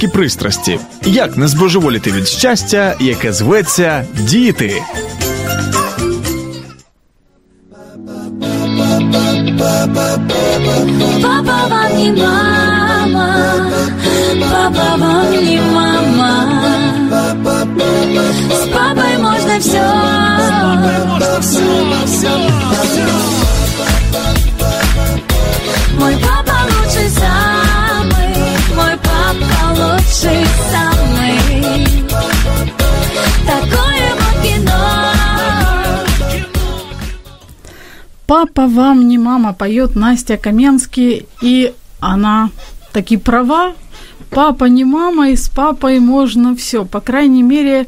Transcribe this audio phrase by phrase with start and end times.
[0.00, 0.78] Мамські пристрасті.
[1.04, 4.82] Як не збожеволіти від щастя, яке зветься діти.
[39.31, 42.49] Мама, поет Настя Каменский, и она
[42.91, 43.73] таки права.
[44.29, 46.83] Папа не мама, и с папой можно все.
[46.83, 47.87] По крайней мере,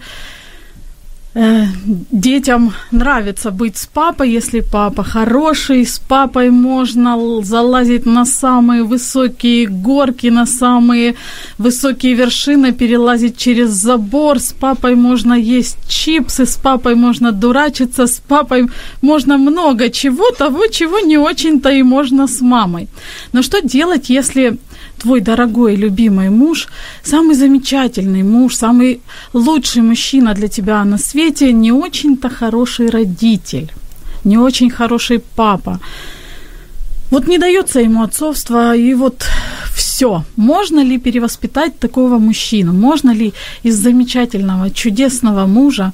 [1.36, 5.84] детям нравится быть с папой, если папа хороший.
[5.86, 11.16] С папой можно залазить на самые высокие горки, на самые
[11.58, 14.40] высокие вершины, перелазить через забор.
[14.40, 18.68] С папой можно есть чипсы, с папой можно дурачиться, с папой
[19.02, 22.88] можно много чего, того, чего не очень-то и можно с мамой.
[23.32, 24.60] Но что делать, если
[24.98, 26.68] твой дорогой, любимый муж,
[27.04, 29.02] самый замечательный муж, самый
[29.34, 33.72] лучший мужчина для тебя на свете, не очень-то хороший родитель,
[34.24, 35.80] не очень хороший папа.
[37.12, 39.26] Вот не дается ему отцовство, и вот
[39.76, 40.24] все.
[40.36, 42.74] Можно ли перевоспитать такого мужчину?
[42.74, 43.34] Можно ли
[43.64, 45.92] из замечательного, чудесного мужа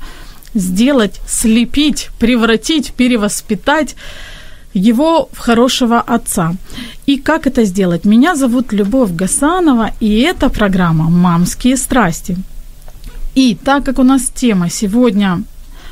[0.54, 3.96] сделать, слепить, превратить, перевоспитать
[4.74, 6.53] его в хорошего отца.
[7.06, 8.06] И как это сделать?
[8.06, 12.38] Меня зовут Любовь Гасанова, и это программа «Мамские страсти».
[13.35, 15.44] И так как у нас тема сегодня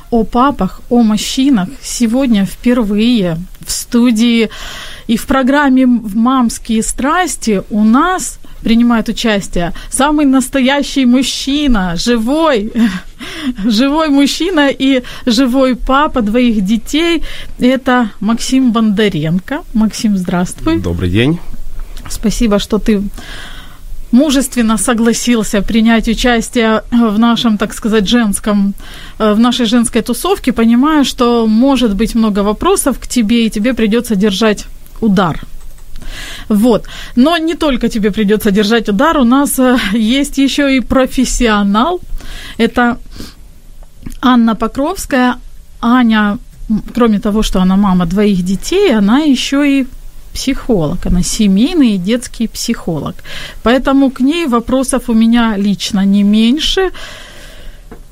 [0.09, 4.49] о папах, о мужчинах, сегодня впервые в студии
[5.07, 12.71] и в программе «Мамские страсти» у нас принимает участие самый настоящий мужчина, живой,
[13.65, 17.23] живой мужчина и живой папа двоих детей.
[17.59, 19.63] Это Максим Бондаренко.
[19.73, 20.79] Максим, здравствуй.
[20.79, 21.39] Добрый день.
[22.09, 23.01] Спасибо, что ты
[24.11, 28.73] мужественно согласился принять участие в нашем, так сказать, женском,
[29.19, 33.73] э, в нашей женской тусовке, понимая, что может быть много вопросов к тебе, и тебе
[33.73, 34.65] придется держать
[35.01, 35.41] удар.
[36.49, 36.85] Вот.
[37.15, 41.99] Но не только тебе придется держать удар, у нас э, есть еще и профессионал.
[42.57, 42.97] Это
[44.21, 45.35] Анна Покровская.
[45.79, 46.37] Аня,
[46.93, 49.87] кроме того, что она мама двоих детей, она еще и
[50.33, 53.15] психолог, она семейный и детский психолог.
[53.63, 56.91] Поэтому к ней вопросов у меня лично не меньше.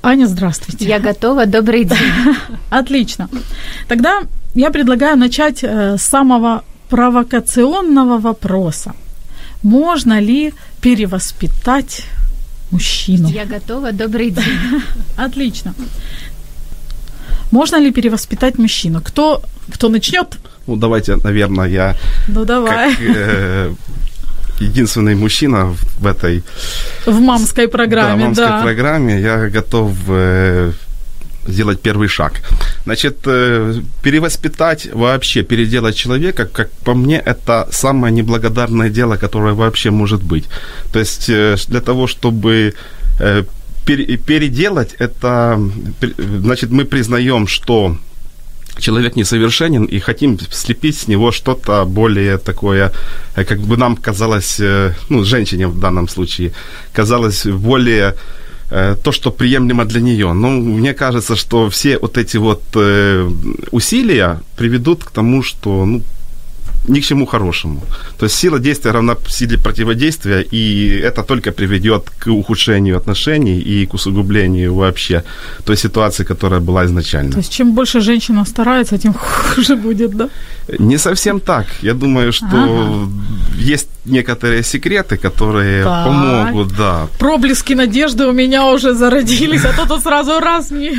[0.02, 0.86] Аня, здравствуйте.
[0.86, 1.46] Я готова.
[1.46, 2.36] Добрый день.
[2.70, 3.30] Отлично.
[3.88, 4.22] Тогда
[4.56, 8.94] я предлагаю начать э, с самого провокационного вопроса.
[9.64, 12.04] Можно ли перевоспитать
[12.72, 13.28] мужчину?
[13.30, 13.92] Я готова.
[13.92, 14.82] Добрый день.
[15.18, 15.74] Отлично.
[17.52, 19.02] Можно ли перевоспитать мужчину?
[19.02, 19.42] Кто,
[19.74, 20.38] кто начнет?
[20.68, 21.96] Ну, давайте, наверное, я
[22.28, 22.92] Ну давай.
[22.96, 23.74] как э,
[24.60, 26.44] единственный мужчина в этой
[27.06, 28.62] В мамской программе, да, мамской да.
[28.62, 30.72] программе, я готов э,
[31.48, 32.42] сделать первый шаг.
[32.86, 39.92] Значит, э, перевоспитать вообще, переделать человека, как по мне, это самое неблагодарное дело, которое вообще
[39.92, 40.46] может быть.
[40.94, 42.74] То есть э, для того, чтобы
[43.20, 43.44] э,
[43.86, 45.60] пере- переделать, это,
[46.18, 47.98] значит, мы признаем, что
[48.80, 52.92] человек несовершенен и хотим слепить с него что-то более такое,
[53.34, 54.62] как бы нам казалось,
[55.10, 56.52] ну, женщине в данном случае,
[56.94, 58.16] казалось более
[58.70, 60.34] то, что приемлемо для нее.
[60.34, 63.30] Но мне кажется, что все вот эти вот э,
[63.72, 66.02] усилия приведут к тому, что ну,
[66.88, 67.82] ни к чему хорошему.
[68.18, 73.86] То есть сила действия равна силе противодействия, и это только приведет к ухудшению отношений и
[73.86, 75.24] к усугублению вообще
[75.66, 77.32] той ситуации, которая была изначально.
[77.32, 79.14] То есть чем больше женщина старается, тем
[79.56, 80.30] хуже будет, да?
[80.80, 81.66] Не совсем так.
[81.84, 83.08] Я думаю, что Ага.
[83.58, 86.06] есть некоторые секреты, которые Так.
[86.06, 87.08] помогут, да.
[87.20, 90.92] Проблески надежды у меня уже зародились, а то тут сразу раз мне.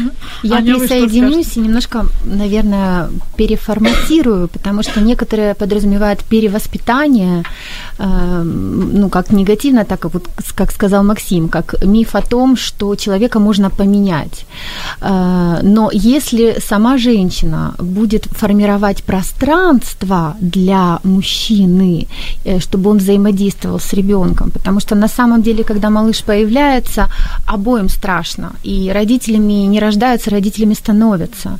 [0.42, 5.75] Я Аня, присоединюсь и немножко, наверное, переформатирую, потому что некоторые подразумевают
[6.24, 7.42] перевоспитание,
[7.98, 12.94] э, ну, как негативно, так как, вот, как сказал Максим, как миф о том, что
[12.96, 14.46] человека можно поменять.
[15.00, 22.06] Э, Но если сама женщина будет формировать пространство для мужчины,
[22.44, 27.08] э, чтобы он взаимодействовал с ребенком, потому что на самом деле, когда малыш появляется,
[27.46, 31.58] обоим страшно, и родителями не рождаются, родителями становятся.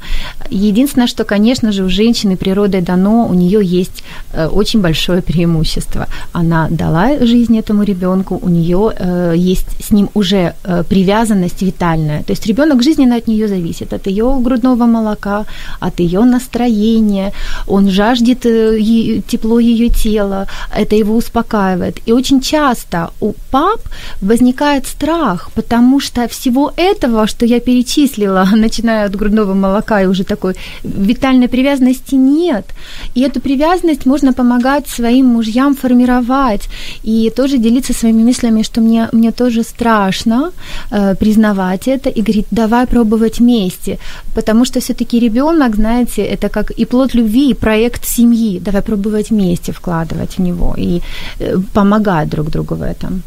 [0.51, 6.07] Единственное, что, конечно же, у женщины природой дано, у нее есть очень большое преимущество.
[6.33, 12.23] Она дала жизнь этому ребенку, у нее э, есть с ним уже э, привязанность витальная.
[12.23, 15.45] То есть ребенок жизненно от нее зависит, от ее грудного молока,
[15.81, 17.33] от ее настроения.
[17.67, 22.01] Он жаждет э, тепло ее тела, это его успокаивает.
[22.09, 23.81] И очень часто у пап
[24.21, 30.25] возникает страх, потому что всего этого, что я перечислила, начиная от грудного молока и уже
[30.25, 32.67] такой витальной привязанности нет.
[33.15, 36.69] И эту привязанность можно помогать своим мужьям формировать
[37.05, 40.51] и тоже делиться своими мыслями, что мне, мне тоже страшно
[40.91, 43.99] э, признавать это и говорить, давай пробовать вместе,
[44.35, 49.31] потому что все-таки ребенок, знаете, это как и плод любви, и проект семьи, давай пробовать
[49.31, 51.01] вместе вкладывать в него и
[51.41, 53.23] э, помогать друг другу в этом.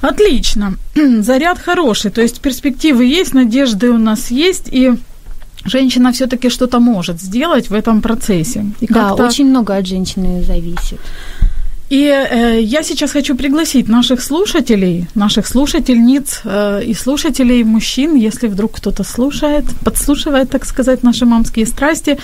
[0.00, 0.74] Отлично.
[1.22, 2.10] Заряд хороший.
[2.10, 4.92] То есть перспективы есть, надежды у нас есть, и
[5.68, 8.64] женщина все-таки что-то может сделать в этом процессе.
[8.80, 11.00] И Да, очень много от женщины зависит.
[11.90, 18.48] И э, я сейчас хочу пригласить наших слушателей, наших слушательниц э, и слушателей мужчин, если
[18.48, 22.18] вдруг кто-то слушает, подслушивает, так сказать, наши мамские страсти,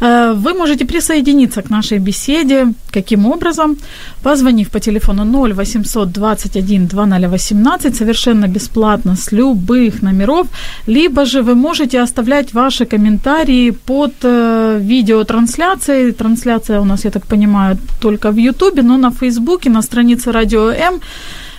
[0.00, 2.72] э, вы можете присоединиться к нашей беседе.
[2.90, 3.76] Каким образом?
[4.22, 10.46] Позвонив по телефону 0800 21 2018 совершенно бесплатно с любых номеров,
[10.86, 16.12] либо же вы можете оставлять ваши комментарии под э, видеотрансляцией.
[16.12, 20.70] Трансляция у нас, я так понимаю, только в Ютубе, но на Фейсбуке, на странице Радио
[20.70, 21.00] М.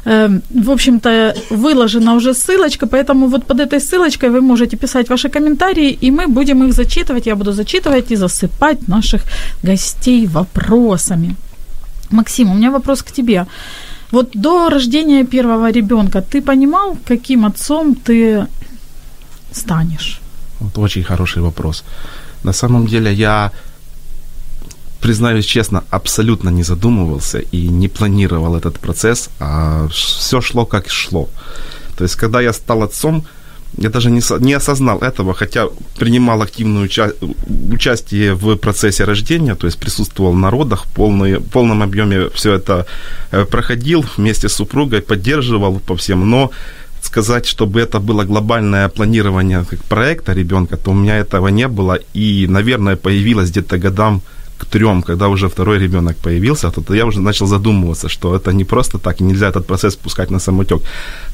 [0.06, 5.30] Э, В общем-то, выложена уже ссылочка, поэтому вот под этой ссылочкой вы можете писать ваши
[5.30, 7.28] комментарии, и мы будем их зачитывать.
[7.28, 9.22] Я буду зачитывать и засыпать наших
[9.64, 11.36] гостей вопросами.
[12.10, 13.46] Максим, у меня вопрос к тебе.
[14.12, 18.48] Вот до рождения первого ребенка ты понимал, каким отцом ты
[19.52, 20.20] станешь?
[20.60, 21.84] Вот очень хороший вопрос.
[22.44, 23.52] На самом деле я,
[25.02, 31.28] признаюсь честно, абсолютно не задумывался и не планировал этот процесс, а все шло как шло.
[31.98, 33.24] То есть, когда я стал отцом,
[33.78, 35.68] я даже не, не осознал этого, хотя
[35.98, 37.14] принимал активное уча-
[37.74, 42.86] участие в процессе рождения, то есть присутствовал на родах, в в полном объеме все это
[43.32, 46.52] э, проходил вместе с супругой, поддерживал по всем, но
[47.02, 51.98] сказать, чтобы это было глобальное планирование как проекта ребенка, то у меня этого не было,
[52.14, 54.22] и, наверное, появилось где-то годам
[54.62, 58.66] к трем, когда уже второй ребенок появился, то я уже начал задумываться, что это не
[58.66, 60.82] просто так, и нельзя этот процесс пускать на самотек.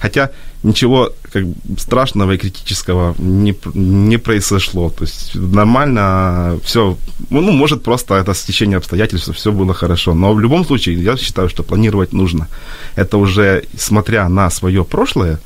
[0.02, 0.30] Хотя
[0.64, 1.44] ничего как,
[1.78, 4.90] страшного и критического не, не произошло.
[4.90, 6.98] То есть нормально все,
[7.30, 10.14] ну, может, просто это стечение обстоятельств, все было хорошо.
[10.14, 12.48] Но в любом случае, я считаю, что планировать нужно.
[12.96, 15.40] Это уже смотря на свое прошлое,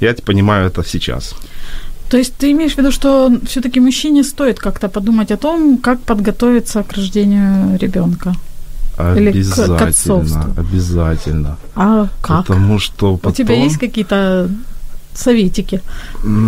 [0.00, 1.34] я понимаю это сейчас.
[2.10, 6.00] То есть ты имеешь в виду, что все-таки мужчине стоит как-то подумать о том, как
[6.00, 8.34] подготовиться к рождению ребенка?
[9.16, 10.40] Или к- к Обязательно, отцовству.
[10.56, 11.56] обязательно.
[11.76, 12.46] А как?
[12.46, 13.34] Потому что У потом...
[13.34, 14.48] тебя есть какие-то
[15.14, 15.80] советики?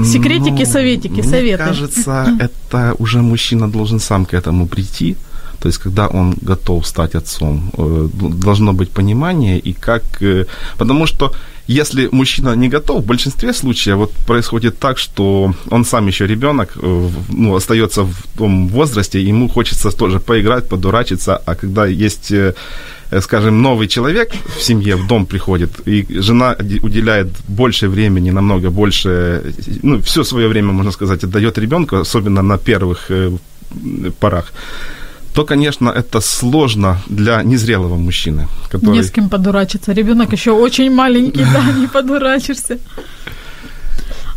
[0.05, 1.65] Секретики, советики, Ну, мне советы.
[1.65, 5.17] кажется, это уже мужчина должен сам к этому прийти.
[5.61, 10.03] То есть, когда он готов стать отцом, э, д- должно быть понимание и как...
[10.23, 10.45] э,
[10.79, 11.33] Потому что
[11.69, 16.69] если мужчина не готов, в большинстве случаев вот происходит так, что он сам еще ребенок,
[16.83, 22.33] э, ну, остается в том возрасте, ему хочется тоже поиграть, подурачиться, а когда есть
[23.21, 29.43] скажем, новый человек в семье, в дом приходит, и жена уделяет больше времени, намного больше,
[29.83, 33.11] ну, все свое время, можно сказать, отдает ребенку, особенно на первых
[34.21, 34.53] порах,
[35.35, 38.99] то, конечно, это сложно для незрелого мужчины, который...
[38.99, 39.93] Не с кем подурачиться.
[39.93, 42.79] Ребенок еще очень маленький, да, не подурачишься.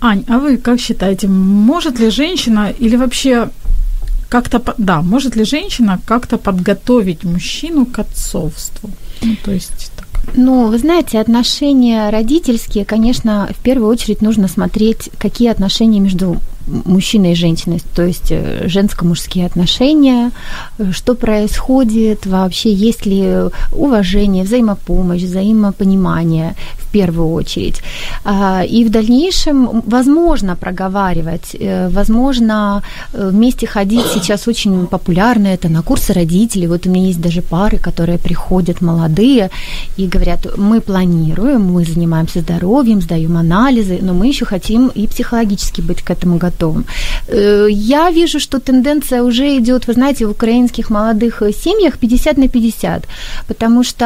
[0.01, 3.49] Ань, а вы как считаете, может ли женщина или вообще
[4.29, 8.89] как-то, да, может ли женщина как-то подготовить мужчину к отцовству?
[9.21, 10.07] Ну, то есть так.
[10.35, 17.31] Ну, вы знаете, отношения родительские, конечно, в первую очередь нужно смотреть, какие отношения между мужчиной
[17.31, 20.31] и женщиной, то есть э, женско-мужские отношения,
[20.77, 26.55] э, что происходит вообще, есть ли уважение, взаимопомощь, взаимопонимание.
[26.77, 27.81] В первую очередь.
[28.23, 35.81] А, И в дальнейшем, возможно, проговаривать, э, возможно, вместе ходить сейчас очень популярно это на
[35.81, 36.67] курсы родителей.
[36.67, 39.49] Вот у меня есть даже пары, которые приходят молодые
[39.97, 45.81] и говорят, мы планируем, мы занимаемся здоровьем, сдаем анализы, но мы еще хотим и психологически
[45.81, 46.52] быть к этому готовым.
[47.27, 52.37] Э, Я вижу, что тенденция уже идет, вы знаете, в украинских молодых э, семьях 50
[52.37, 53.03] на 50,
[53.47, 54.05] потому что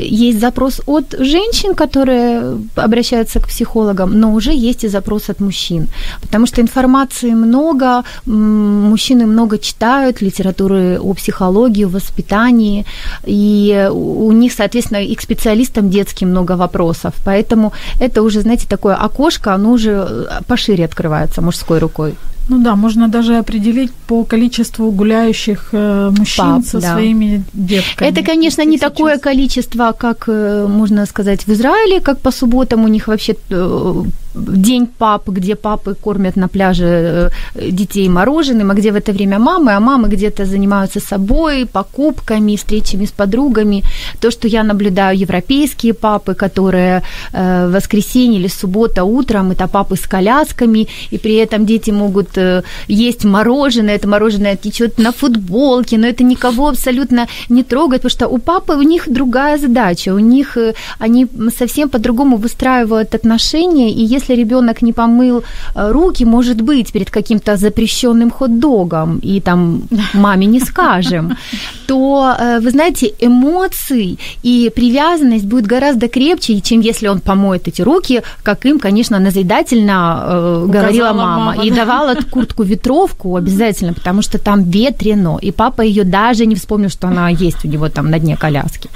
[0.00, 2.42] э, есть запрос от женщин, которые
[2.76, 5.86] обращаются к психологам, но уже есть и запрос от мужчин,
[6.20, 12.84] потому что информации много, мужчины много читают литературы о психологии, воспитании,
[13.26, 18.94] и у них, соответственно, и к специалистам детским много вопросов, поэтому это уже, знаете, такое
[18.94, 22.14] окошко, оно уже пошире открывается мужской рукой.
[22.48, 26.92] Ну да, можно даже определить по количеству гуляющих э, мужчин Пап, со да.
[26.92, 28.08] своими детками.
[28.08, 28.90] Это, конечно, не Сейчас.
[28.90, 34.04] такое количество, как, э, можно сказать, в Израиле, как по субботам у них вообще э,
[34.34, 39.72] день пап, где папы кормят на пляже детей мороженым, а где в это время мамы,
[39.72, 43.82] а мамы где-то занимаются собой, покупками, встречами с подругами.
[44.20, 47.02] То, что я наблюдаю, европейские папы, которые
[47.32, 52.37] в воскресенье или суббота утром, это папы с колясками, и при этом дети могут
[52.88, 58.28] есть мороженое, это мороженое течет на футболке, но это никого абсолютно не трогает, потому что
[58.28, 61.26] у папы у них другая задача, у них э, они
[61.56, 65.42] совсем по-другому выстраивают отношения, и если ребенок не помыл
[65.74, 69.82] э, руки, может быть, перед каким-то запрещенным хот-догом, и там
[70.14, 71.36] маме не скажем,
[71.86, 77.82] то, э, вы знаете, эмоций и привязанность будет гораздо крепче, чем если он помоет эти
[77.82, 81.76] руки, как им, конечно, назидательно э, говорила мама, мама, и да.
[81.76, 87.08] давала куртку ветровку обязательно, потому что там ветрено, и папа ее даже не вспомнил, что
[87.08, 88.88] она есть у него там на дне коляски.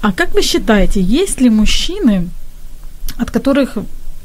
[0.00, 2.28] А как вы считаете, есть ли мужчины,
[3.18, 3.78] от которых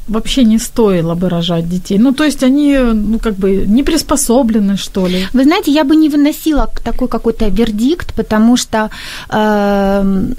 [0.08, 1.98] вообще не стоило бы рожать детей?
[1.98, 5.26] Ну, то есть они, ну, как бы не приспособлены, что ли?
[5.32, 8.90] Вы знаете, я бы не выносила такой какой-то вердикт, потому что
[9.30, 10.34] эм,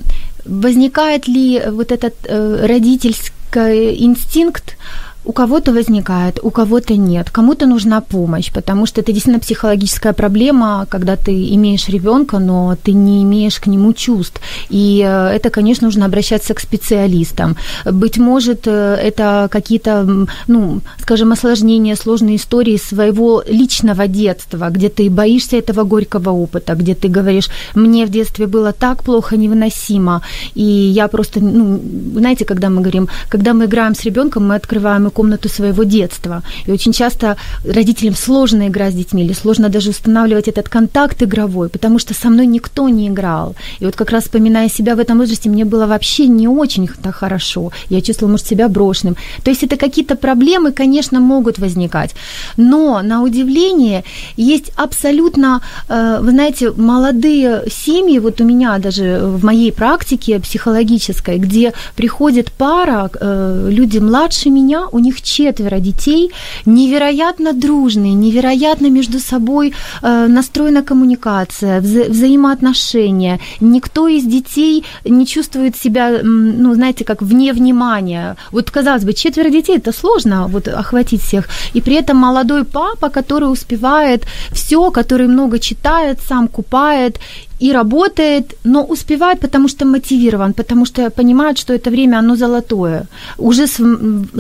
[0.45, 4.77] возникает ли вот этот э, родительский инстинкт,
[5.23, 10.87] у кого-то возникает, у кого-то нет, кому-то нужна помощь, потому что это действительно психологическая проблема,
[10.89, 14.41] когда ты имеешь ребенка, но ты не имеешь к нему чувств.
[14.69, 17.55] И э, это, конечно, нужно обращаться к специалистам.
[17.85, 25.09] Быть может, э, это какие-то, ну, скажем, осложнения, сложные истории своего личного детства, где ты
[25.09, 30.21] боишься этого горького опыта, где ты говоришь, мне в детстве было так плохо, невыносимо,
[30.55, 31.79] и я просто, ну,
[32.15, 36.41] знаете, когда мы говорим, когда мы играем с ребенком, мы открываем и комнату своего детства.
[36.67, 41.69] И очень часто родителям сложно играть с детьми, или сложно даже устанавливать этот контакт игровой,
[41.69, 43.55] потому что со мной никто не играл.
[43.81, 47.15] И вот как раз вспоминая себя в этом возрасте, мне было вообще не очень так
[47.15, 47.71] хорошо.
[47.89, 49.15] Я чувствовала, может, себя брошенным.
[49.43, 52.15] То есть это какие-то проблемы, конечно, могут возникать.
[52.57, 54.03] Но, на удивление,
[54.37, 61.37] есть абсолютно, э, вы знаете, молодые семьи, вот у меня даже в моей практике психологической,
[61.37, 66.31] где приходит пара, э, люди младше меня, у них четверо детей,
[66.65, 73.39] невероятно дружные, невероятно между собой э, настроена коммуникация, вза- взаимоотношения.
[73.60, 78.36] Никто из детей не чувствует себя, ну, знаете, как вне внимания.
[78.51, 81.50] Вот, казалось бы, четверо детей, это сложно вот, охватить всех.
[81.74, 87.20] И при этом молодой папа, который успевает все, который много читает, сам купает,
[87.61, 93.05] и работает, но успевает, потому что мотивирован, потому что понимает, что это время, оно золотое.
[93.37, 93.79] Уже с,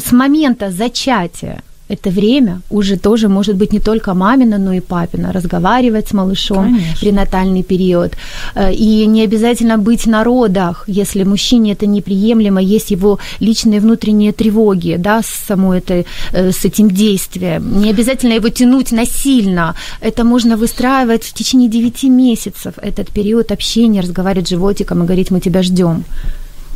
[0.07, 1.61] с момента зачатия
[1.91, 6.63] это время уже тоже может быть не только мамина, но и папина, разговаривать с малышом
[6.63, 6.95] Конечно.
[7.01, 8.11] пренатальный период.
[8.55, 14.31] Э, И не обязательно быть на родах, если мужчине это неприемлемо, есть его личные внутренние
[14.31, 15.93] тревоги, да, с само это,
[16.33, 17.81] э, с этим действием.
[17.81, 19.75] Не обязательно его тянуть насильно.
[20.01, 25.31] Это можно выстраивать в течение 9 месяцев, этот период общения, разговаривать с животиком и говорить,
[25.31, 26.03] мы тебя ждем.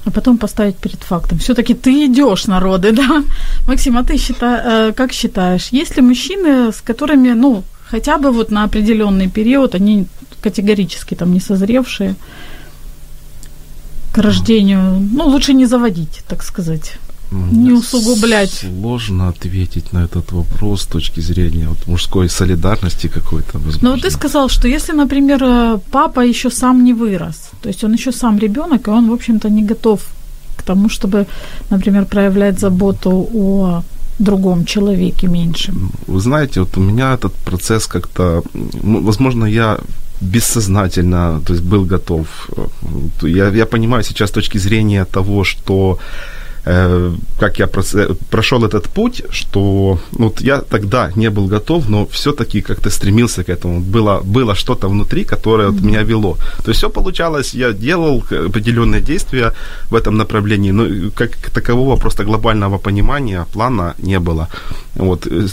[0.06, 1.38] А потом поставить перед фактом.
[1.40, 3.24] Все-таки ты идешь на роды, да?
[3.68, 8.32] Максим, а ты счита, э, как считаешь, есть ли мужчины, с которыми, ну, хотя бы
[8.32, 10.06] вот на определенный период, они
[10.42, 12.16] категорически там не созревшие
[14.14, 16.94] к рождению, ну, лучше не заводить, так сказать.
[17.32, 18.52] Не усугублять.
[18.52, 23.80] Сложно ответить на этот вопрос с точки зрения вот мужской солидарности какой-то, возможно.
[23.82, 27.84] Ну, вот ты сказал, что если, например, э, папа еще сам не вырос, то есть
[27.84, 30.00] он еще сам ребенок, и он, в общем-то, не готов
[30.56, 31.26] к тому, чтобы,
[31.70, 33.84] например, проявлять заботу о
[34.20, 35.92] другом человеке меньшем.
[36.08, 39.78] Вы знаете, вот у меня этот процесс как-то, м, возможно, я
[40.22, 42.28] бессознательно, то есть был готов.
[43.22, 45.98] Я, я понимаю сейчас с точки зрения того, что
[46.66, 52.62] как я прошел этот путь, что ну, вот я тогда не был готов, но все-таки
[52.62, 53.82] как-то стремился к этому.
[53.82, 56.38] Было, было что-то внутри, которое вот меня вело.
[56.64, 59.54] То есть все получалось, я делал определенные действия
[59.90, 64.48] в этом направлении, но как такового просто глобального понимания, плана не было.
[64.96, 65.28] Вот.
[65.28, 65.48] Э,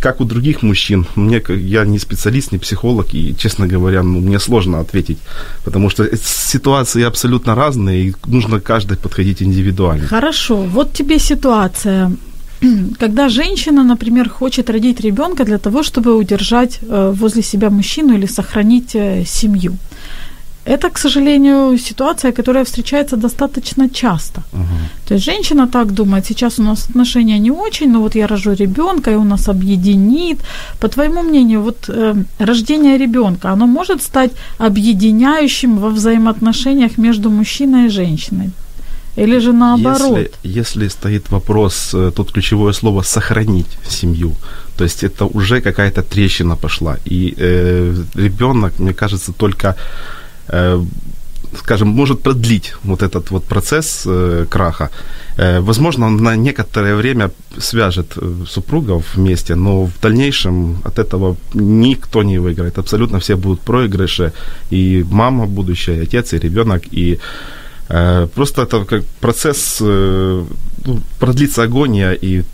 [0.00, 4.38] как у других мужчин, мне, я не специалист, не психолог, и, честно говоря, ну, мне
[4.38, 5.18] сложно ответить,
[5.64, 10.06] потому что ситуации абсолютно разные, и нужно каждой подходить индивидуально.
[10.06, 12.12] Хорошо, вот тебе ситуация.
[12.98, 18.26] Когда женщина, например, хочет родить ребенка для того, чтобы удержать э, возле себя мужчину или
[18.26, 19.72] сохранить э, семью.
[20.68, 24.42] Это, к сожалению, ситуация, которая встречается достаточно часто.
[24.52, 25.08] Uh-huh.
[25.08, 28.52] То есть женщина так думает, сейчас у нас отношения не очень, но вот я рожу
[28.52, 30.38] ребенка, и у нас объединит.
[30.80, 37.86] По твоему мнению, вот э, рождение ребенка, оно может стать объединяющим во взаимоотношениях между мужчиной
[37.86, 38.50] и женщиной?
[39.18, 40.18] Или же наоборот?
[40.42, 44.34] Если, если стоит вопрос, э, тут ключевое слово сохранить семью,
[44.76, 46.96] то есть это уже какая-то трещина пошла.
[47.10, 49.74] И э, ребенок, мне кажется, только
[50.48, 50.84] э,
[51.56, 54.90] скажем, может продлить вот этот вот процесс э, краха.
[55.36, 61.36] Э, возможно, он на некоторое время свяжет э, супругов вместе, но в дальнейшем от этого
[61.54, 62.78] никто не выиграет.
[62.78, 64.32] Абсолютно все будут проигрыши.
[64.70, 67.18] И мама будущая, и отец, и ребенок, и
[68.34, 70.44] Просто это как процесс, э,
[70.84, 72.44] ну, продлится агония, и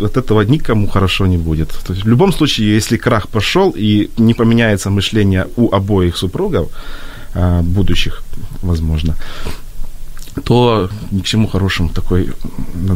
[0.00, 1.68] от этого никому хорошо не будет.
[1.86, 6.68] То есть в любом случае, если крах пошел и не поменяется мышление у обоих супругов,
[7.34, 8.22] а, будущих,
[8.62, 9.16] возможно,
[10.44, 12.32] то ни к чему хорошему такой,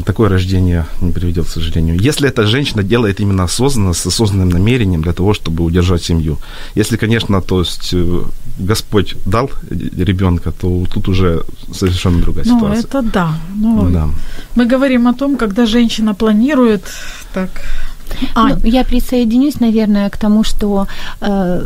[0.04, 2.00] такое рождение не приведет, к сожалению.
[2.00, 6.38] Если эта женщина делает именно осознанно, с осознанным намерением для того, чтобы удержать семью.
[6.76, 8.22] Если, конечно, то есть э,
[8.58, 11.42] Господь дал ребенка, то тут уже
[11.72, 12.84] совершенно другая ну, ситуация.
[12.84, 13.32] это да.
[13.56, 14.08] Ну, да.
[14.56, 16.82] Мы говорим о том, когда женщина планирует
[17.32, 17.50] так.
[18.34, 20.86] А, ну, я присоединюсь, наверное, к тому, что
[21.20, 21.62] э,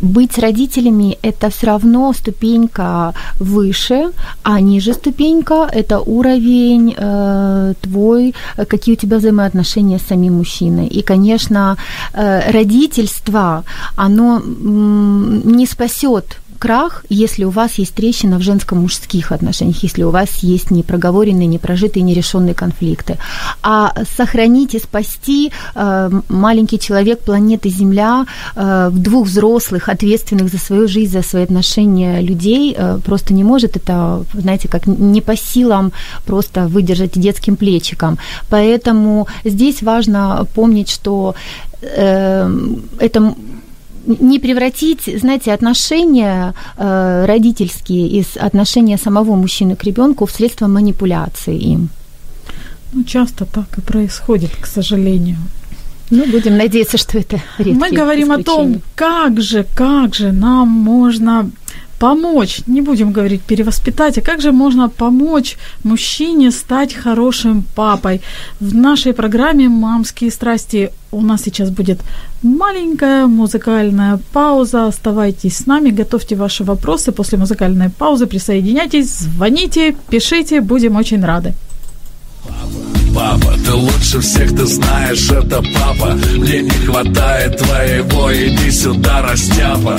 [0.00, 4.10] быть родителями– это все равно ступенька выше,
[4.42, 8.34] а ниже ступенька– это уровень э, твой,
[8.68, 10.86] какие у тебя взаимоотношения с самим мужчиной.
[10.86, 11.76] И, конечно,
[12.12, 13.64] э, родительство,
[13.96, 20.10] оно м, не спасет крах, если у вас есть трещина в женско-мужских отношениях, если у
[20.10, 23.18] вас есть непроговоренные, непрожитые, нерешенные конфликты.
[23.62, 28.24] А сохранить и спасти э, маленький человек планеты Земля
[28.56, 33.76] э, двух взрослых, ответственных за свою жизнь, за свои отношения людей э, просто не может.
[33.76, 35.92] Это, знаете, как не по силам
[36.24, 38.16] просто выдержать детским плечиком.
[38.48, 41.34] Поэтому здесь важно помнить, что
[41.82, 42.50] э,
[43.00, 43.34] это
[44.06, 51.56] не превратить, знаете, отношения э, родительские из отношения самого мужчины к ребенку в средство манипуляции
[51.56, 51.88] им.
[52.92, 55.36] Ну, часто так и происходит, к сожалению.
[56.10, 61.50] Ну, будем надеяться, что это Мы говорим о том, как же, как же нам можно
[62.04, 68.20] помочь, не будем говорить перевоспитать, а как же можно помочь мужчине стать хорошим папой?
[68.60, 72.00] В нашей программе «Мамские страсти» у нас сейчас будет
[72.42, 74.86] маленькая музыкальная пауза.
[74.86, 77.10] Оставайтесь с нами, готовьте ваши вопросы.
[77.10, 81.54] После музыкальной паузы присоединяйтесь, звоните, пишите, будем очень рады.
[83.14, 86.14] Папа, ты лучше всех, ты знаешь, это папа.
[86.36, 89.98] Мне не хватает твоего, иди сюда, растяпа.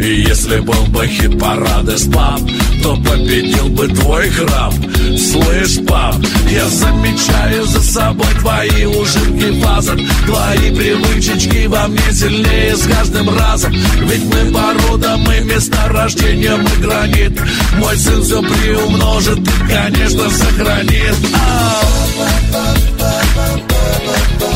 [0.00, 2.40] И если был бы хит-парады с пап
[2.82, 4.72] То победил бы твой храм
[5.18, 6.14] Слышь, пап,
[6.48, 13.72] я замечаю за собой твои ужинки фазы Твои привычечки во мне сильнее с каждым разом.
[13.72, 17.40] Ведь мы порода, мы месторождение, мы гранит.
[17.78, 21.16] Мой сын все приумножит и, конечно, сохранит.
[21.34, 21.87] Ау!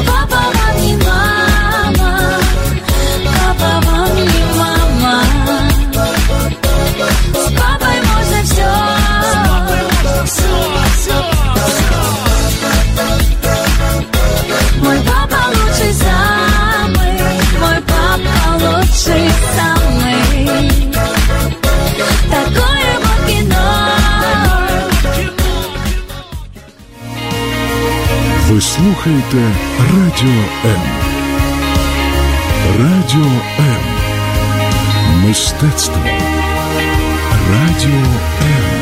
[0.04, 0.11] Oh
[28.51, 30.81] Ви слухаєте Радіо М.
[32.79, 33.81] Радіо М.
[35.27, 36.01] Мистецтво.
[37.51, 37.99] Радіо
[38.41, 38.77] М.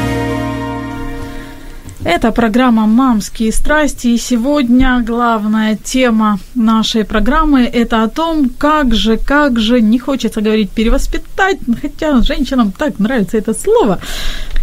[2.06, 9.18] Это программа «Мамские страсти», и сегодня главная тема нашей программы – это о том, как же,
[9.18, 13.98] как же, не хочется говорить перевоспитать, хотя женщинам так нравится это слово,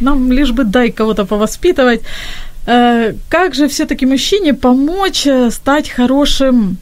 [0.01, 2.01] нам лишь бы дай кого-то повоспитывать.
[2.68, 6.78] Э, Как же все-таки мужчине помочь э, стать хорошим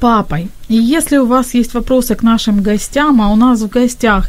[0.00, 0.48] папой?
[0.68, 4.28] И если у вас есть вопросы к нашим гостям, а у нас в гостях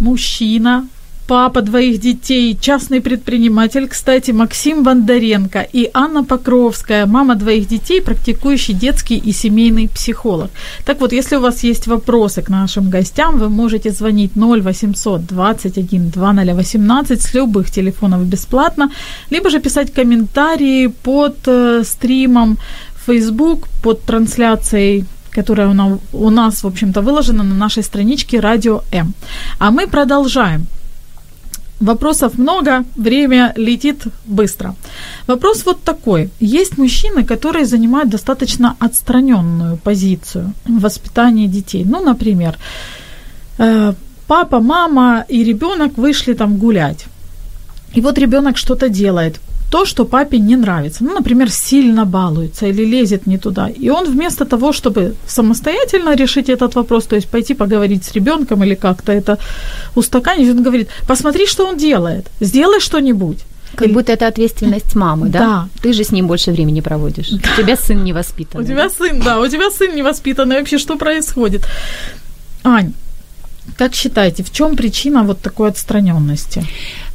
[0.00, 0.84] мужчина,
[1.30, 8.74] папа двоих детей, частный предприниматель, кстати, Максим Бондаренко и Анна Покровская, мама двоих детей, практикующий
[8.74, 10.50] детский и семейный психолог.
[10.84, 16.10] Так вот, если у вас есть вопросы к нашим гостям, вы можете звонить 0800 21
[16.10, 18.90] 2018 с любых телефонов бесплатно,
[19.30, 22.58] либо же писать комментарии под э, стримом
[23.06, 28.80] Facebook, под трансляцией которая у на- у нас, в общем-то, выложена на нашей страничке Радио
[28.92, 29.14] М.
[29.58, 30.66] А мы продолжаем.
[31.80, 34.74] Вопросов много, время летит быстро.
[35.26, 36.28] Вопрос вот такой.
[36.38, 41.84] Есть мужчины, которые занимают достаточно отстраненную позицию в воспитании детей.
[41.86, 42.58] Ну, например,
[43.58, 43.94] э,
[44.26, 47.06] папа, мама и ребенок вышли там гулять.
[47.96, 51.04] И вот ребенок что-то делает, то, что папе не нравится.
[51.04, 53.68] Ну, например, сильно балуется или лезет не туда.
[53.68, 58.64] И он вместо того, чтобы самостоятельно решить этот вопрос, то есть пойти поговорить с ребенком
[58.64, 59.38] или как-то это
[59.94, 63.38] устаканить, он говорит, посмотри, что он делает, сделай что-нибудь.
[63.76, 65.38] Как Или- будто это ответственность мамы, да?
[65.38, 65.68] Да.
[65.82, 67.30] Ты же с ним больше времени проводишь.
[67.30, 68.60] У тебя сын не воспитан.
[68.60, 70.56] У тебя сын, да, у тебя сын невоспитанный.
[70.58, 71.62] Вообще, что происходит?
[72.64, 72.92] Ань,
[73.76, 76.64] как считаете, в чем причина вот такой отстраненности?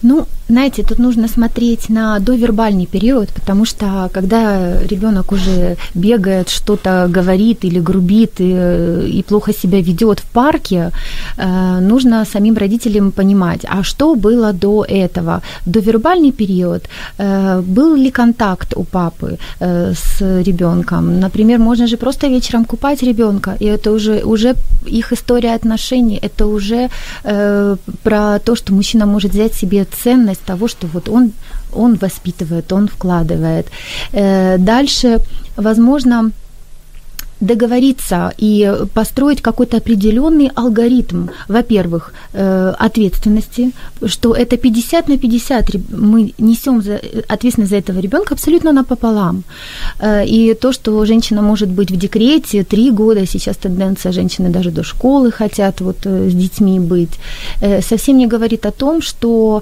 [0.01, 7.07] Ну, знаете, тут нужно смотреть на довербальный период, потому что когда ребенок уже бегает, что-то
[7.09, 10.91] говорит или грубит и, и плохо себя ведет в парке,
[11.37, 15.41] э, нужно самим родителям понимать, а что было до этого?
[15.65, 16.83] Довербальный период,
[17.17, 21.19] э, был ли контакт у папы э, с ребенком?
[21.19, 24.55] Например, можно же просто вечером купать ребенка, и это уже, уже
[24.85, 26.89] их история отношений, это уже
[27.23, 31.31] э, про то, что мужчина может взять себе ценность того, что вот он,
[31.73, 33.67] он воспитывает, он вкладывает.
[34.11, 35.19] Э, дальше,
[35.57, 36.31] возможно,
[37.45, 43.71] договориться и построить какой-то определенный алгоритм, во-первых, э, ответственности,
[44.05, 49.43] что это 50 на 50, реб- мы несем за, ответственность за этого ребенка абсолютно напополам.
[49.99, 54.71] Э, И то, что женщина может быть в декрете три года, сейчас тенденция женщины даже
[54.71, 57.19] до школы хотят вот э, с детьми быть,
[57.89, 59.61] совсем не говорит о том, что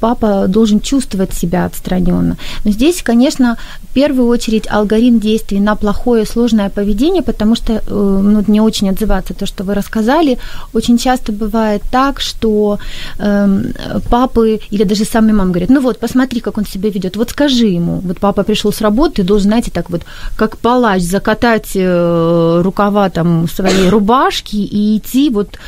[0.00, 2.36] папа должен чувствовать себя отстраненно.
[2.64, 3.56] Но здесь, конечно,
[3.90, 8.90] в первую очередь алгоритм действий на плохое, сложное поведение, потому что, э, ну, не очень
[8.90, 10.38] отзываться то, что вы рассказали,
[10.72, 12.78] очень часто бывает так, что
[13.18, 13.72] эм,
[14.10, 17.66] папы или даже сами мамы говорят, ну вот, посмотри, как он себя ведет, вот скажи
[17.66, 20.02] ему, вот папа пришел с работы, должен, знаете, так вот,
[20.36, 25.58] как палач, закатать э, рукава там своей рубашки и идти вот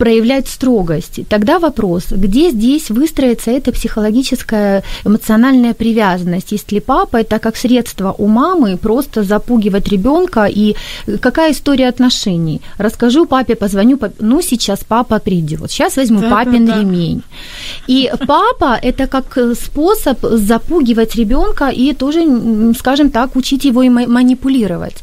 [0.00, 1.20] проявлять строгость.
[1.28, 8.26] Тогда вопрос, где здесь выстроится эта психологическая эмоциональная привязанность, если папа это как средство у
[8.26, 10.74] мамы просто запугивать ребенка и
[11.20, 12.60] какая история отношений?
[12.78, 16.80] Расскажу папе, позвоню, пап- ну сейчас папа придет, сейчас возьму Да, папин да, да.
[16.80, 17.22] ремень.
[17.90, 22.20] И папа это как э, способ запугивать ребенка и тоже,
[22.78, 24.96] скажем так, учить его и ма- манипулировать.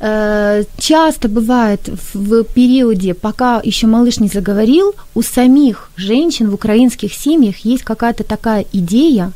[0.00, 1.80] Э, Часто бывает
[2.14, 8.24] в периоде, пока еще малыш не заговорил, у самих женщин в украинских семьях есть какая-то
[8.24, 9.32] такая идея,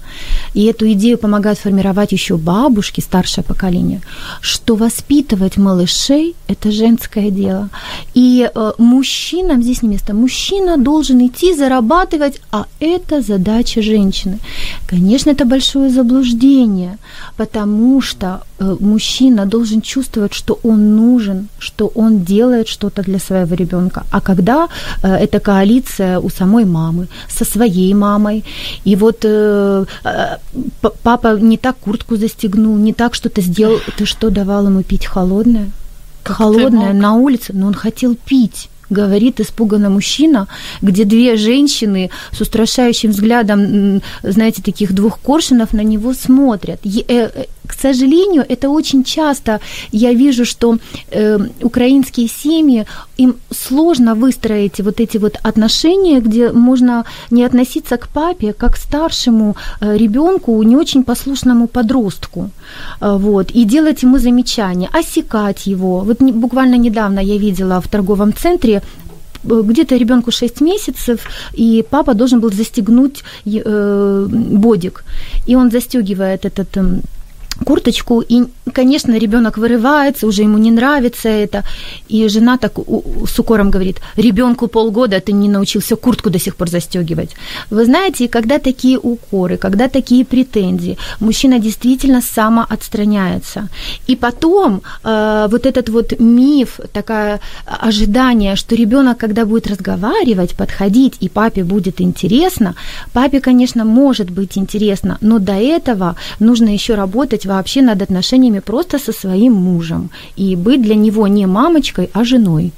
[0.55, 4.01] и эту идею помогают формировать еще бабушки, старшее поколение,
[4.41, 7.69] что воспитывать малышей– это женское дело.
[8.15, 10.15] И э, мужчинам здесь не место.
[10.15, 14.39] Мужчина должен идти зарабатывать, а это задача женщины.
[14.87, 16.99] Конечно, это большое заблуждение,
[17.37, 23.55] потому что э, мужчина должен чувствовать, что он нужен, что он делает что-то для своего
[23.57, 24.03] ребенка.
[24.11, 24.69] А когда
[25.03, 28.45] э, это коалиция у самой мамы, со своей мамой,
[28.85, 30.37] и вот э, э,
[31.03, 35.71] папа не так куртку застегнул, не так что-то сделал, ты что давал ему пить холодное?
[36.23, 40.47] Как холодное на улице, но он хотел пить говорит испуганно мужчина,
[40.83, 46.81] где две женщины с устрашающим взглядом, знаете, таких двух коршунов на него смотрят.
[46.85, 49.61] Э, э, К сожалению, это очень часто
[49.93, 50.79] я вижу, что
[51.11, 52.85] э, украинские семьи,
[53.19, 58.77] им сложно выстроить вот эти вот отношения, где можно не относиться к папе как к
[58.77, 62.51] старшему э, ребенку, не очень послушному подростку,
[63.01, 66.01] вот, и делать ему замечания, осекать его.
[66.01, 68.83] Вот буквально недавно я видела в торговом центре
[69.45, 71.21] э, где-то ребенку 6 месяцев,
[71.59, 75.05] и папа должен был застегнуть э, бодик.
[75.49, 77.03] И он застегивает этот эм,
[77.65, 81.65] курточку, и, конечно, ребенок вырывается, уже ему не нравится это,
[82.09, 86.69] и жена так с укором говорит, ребенку полгода, ты не научился куртку до сих пор
[86.69, 87.31] застегивать.
[87.71, 93.69] Вы знаете, когда такие укоры, когда такие претензии, мужчина действительно самоотстраняется.
[94.07, 101.15] И потом э, вот этот вот миф, такое ожидание, что ребенок, когда будет разговаривать, подходить,
[101.21, 102.75] и папе будет интересно,
[103.13, 108.99] папе, конечно, может быть интересно, но до этого нужно еще работать вообще над отношениями просто
[108.99, 112.73] со своим мужем и быть для него не мамочкой, а женой.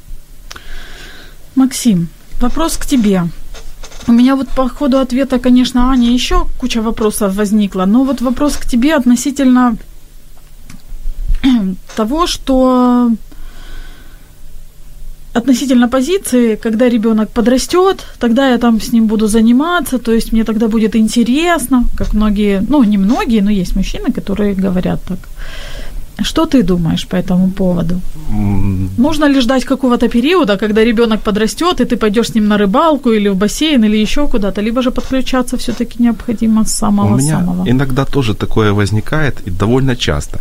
[1.54, 2.08] Максим,
[2.40, 3.22] вопрос к тебе.
[4.06, 8.56] У меня вот по ходу ответа, конечно, Аня еще куча вопросов возникла, но вот вопрос
[8.56, 9.76] к тебе относительно
[11.96, 13.10] того, что
[15.35, 20.44] относительно позиции, когда ребенок подрастет, тогда я там с ним буду заниматься, то есть мне
[20.44, 25.18] тогда будет интересно, как многие, ну не многие, но есть мужчины, которые говорят так.
[26.22, 28.00] Что ты думаешь по этому поводу?
[28.98, 33.11] Нужно ли ждать какого-то периода, когда ребенок подрастет, и ты пойдешь с ним на рыбалку
[33.12, 37.68] или в бассейн или еще куда-то, либо же подключаться все-таки необходимо с У меня самого-самого?
[37.68, 40.38] иногда тоже такое возникает, и довольно часто.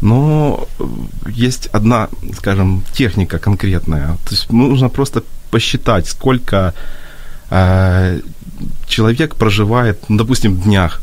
[0.00, 0.84] Но э,
[1.28, 4.16] есть одна, скажем, техника конкретная.
[4.24, 6.72] То есть нужно просто посчитать, сколько
[7.50, 8.20] э,
[8.88, 11.00] человек проживает, ну, допустим, в днях.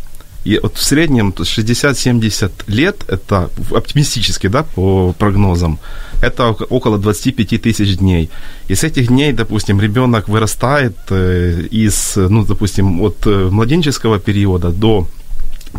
[0.47, 5.77] И вот в среднем то есть 60-70 лет, это оптимистически, да, по прогнозам,
[6.21, 8.29] это ок- около 25 тысяч дней.
[8.69, 14.69] И с этих дней, допустим, ребенок вырастает э, из, ну, допустим, от э, младенческого периода
[14.69, 15.07] до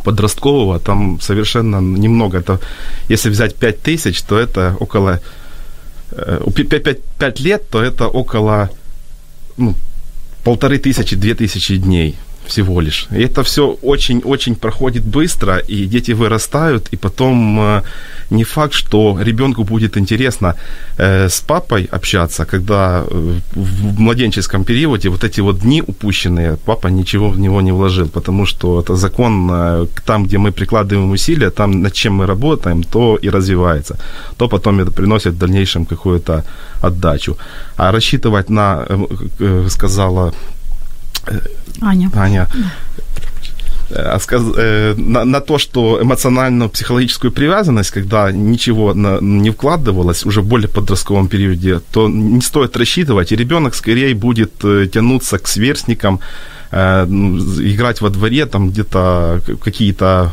[0.05, 2.39] подросткового, там совершенно немного.
[2.39, 2.61] Это,
[3.11, 5.21] если взять 5 тысяч, то это около...
[6.11, 8.69] э, у пи- пя- пять- пять лет, то это около
[9.57, 9.75] ну,
[10.45, 12.17] полторы тысячи, две тысячи дней
[12.49, 13.07] всего лишь.
[13.13, 17.83] И это все очень-очень проходит быстро, и дети вырастают, и потом э,
[18.31, 20.55] не факт, что ребенку будет интересно
[20.99, 26.89] э, с папой общаться, когда э, в младенческом периоде вот эти вот дни упущенные, папа
[26.89, 31.83] ничего в него не вложил, потому что это закон, там, где мы прикладываем усилия, там,
[31.83, 33.97] над чем мы работаем, то и развивается,
[34.37, 36.45] то потом это приносит в дальнейшем какую-то
[36.83, 37.37] отдачу.
[37.77, 38.87] А рассчитывать на,
[39.69, 40.33] сказала
[41.81, 42.11] Аня.
[42.15, 42.47] Аня,
[43.91, 50.41] а сказ- э, на, на то, что эмоционально-психологическую привязанность, когда ничего на- не вкладывалось уже
[50.43, 55.49] в более подростковом периоде, то не стоит рассчитывать, и ребенок скорее будет э, тянуться к
[55.49, 56.21] сверстникам,
[56.71, 60.33] э, ну, играть во дворе, там где-то какие-то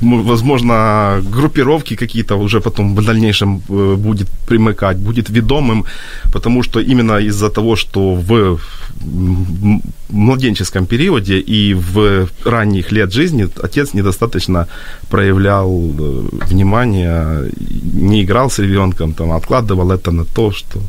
[0.00, 5.84] возможно, группировки какие-то уже потом в дальнейшем э, будет примыкать, будет ведомым,
[6.32, 8.58] потому что именно из-за того, что в
[10.10, 14.66] младенческом периоде и в ранних лет жизни отец недостаточно
[15.10, 17.50] проявлял э, внимание,
[17.94, 20.80] не играл с ребенком, там, откладывал это на то, что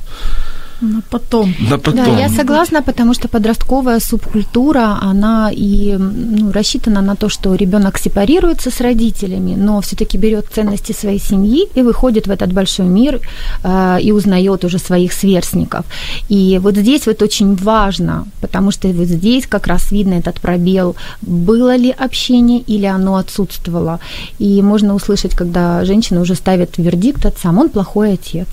[0.81, 1.53] Ну, потом.
[1.69, 2.05] на потом.
[2.05, 7.97] Да, я согласна, потому что подростковая субкультура, она и ну, рассчитана на то, что ребенок
[7.97, 13.19] сепарируется с родителями, но все-таки берет ценности своей семьи и выходит в этот большой мир
[13.63, 15.85] э, и узнает уже своих сверстников.
[16.29, 20.95] И вот здесь вот очень важно, потому что вот здесь как раз видно этот пробел,
[21.21, 23.99] было ли общение или оно отсутствовало.
[24.39, 28.47] И можно услышать, когда женщина уже ставит вердикт отцам, он плохой отец.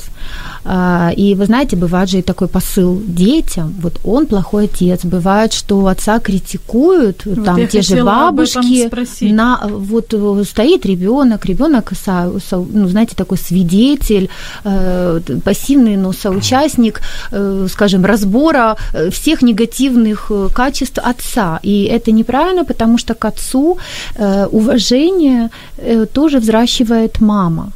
[0.64, 5.04] А, И вы знаете, бывает же и такой посыл детям, вот он плохой отец.
[5.04, 8.90] Бывает, что отца критикуют, Вот там те же бабушки,
[9.32, 14.28] на, вот э, стоит ребенок, ребенок, ну, знаете, такой свидетель,
[14.64, 17.00] э, пассивный, но соучастник,
[17.32, 21.60] э, скажем, разбора э, всех негативных э, качеств отца.
[21.62, 23.78] И это неправильно, потому что к отцу
[24.16, 27.72] э, уважение э, тоже взращивает мама.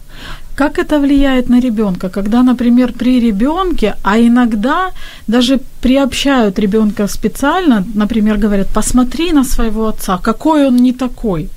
[0.61, 4.91] Как это влияет на ребенка, когда, например, при ребенке, а иногда
[5.27, 11.49] даже приобщают ребенка специально, например, говорят, посмотри на своего отца, какой он не такой.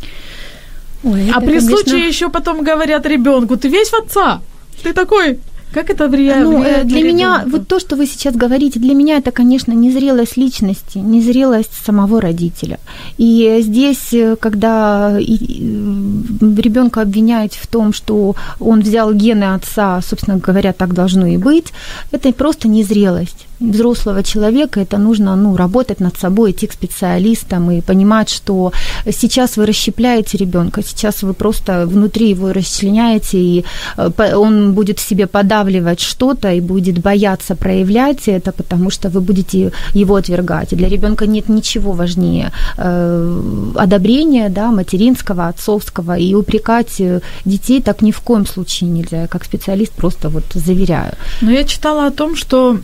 [1.03, 4.39] Ой, а это, при конечно, случае еще потом говорят ребенку, ты весь в отца,
[4.83, 5.37] ты такой.
[5.73, 6.43] Как это влияет?
[6.43, 7.49] Ну, э, влияет для меня, ребёнка?
[7.49, 12.79] вот то, что вы сейчас говорите, для меня это, конечно, незрелость личности, незрелость самого родителя.
[13.17, 20.73] И здесь, э, когда ребенка обвиняют в том, что он взял гены отца, собственно говоря,
[20.73, 21.73] так должно и быть,
[22.11, 27.81] это просто незрелость взрослого человека, это нужно ну, работать над собой, идти к специалистам и
[27.81, 28.71] понимать, что
[29.05, 33.65] сейчас вы расщепляете ребенка, сейчас вы просто внутри его расчленяете, и
[33.97, 39.21] э, он будет в себе подавливать что-то и будет бояться проявлять это, потому что вы
[39.21, 40.73] будете его отвергать.
[40.73, 46.17] И для ребенка нет ничего важнее э, одобрения да, материнского, отцовского.
[46.17, 49.27] И упрекать э, детей так ни в коем случае нельзя.
[49.27, 51.13] Как специалист просто вот заверяю.
[51.41, 52.77] Но я читала о том, что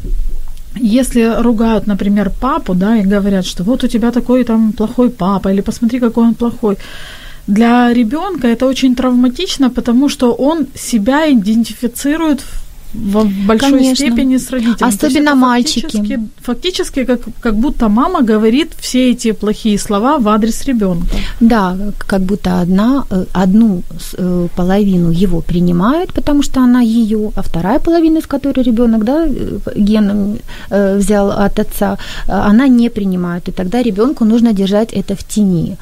[0.75, 5.49] если ругают, например, папу, да, и говорят, что вот у тебя такой там плохой папа,
[5.49, 6.77] или посмотри, какой он плохой,
[7.47, 13.95] для ребенка это очень травматично, потому что он себя идентифицирует в большой Конечно.
[13.95, 14.95] степени с родителями.
[14.95, 15.81] Особенно мальчики.
[15.81, 21.07] Фактически, фактически как, как будто мама говорит все эти плохие слова в адрес ребенка.
[21.39, 27.31] Да, как будто одна, э, одну с- э, половину его принимает, потому что она ее,
[27.35, 30.37] а вторая половина, из которой ребенок да, э, геном
[30.69, 31.97] взял от отца,
[32.27, 33.49] она не принимает.
[33.49, 35.77] И тогда ребенку нужно держать это в тени.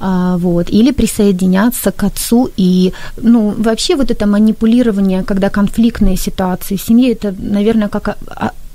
[0.00, 0.70] А, вот.
[0.70, 2.50] Или присоединяться к отцу.
[2.56, 8.18] И ну, вообще вот это манипулирование, когда конфликтные ситуации в семье, это, наверное, как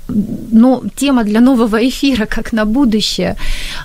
[0.08, 3.36] но тема для нового эфира, как на будущее.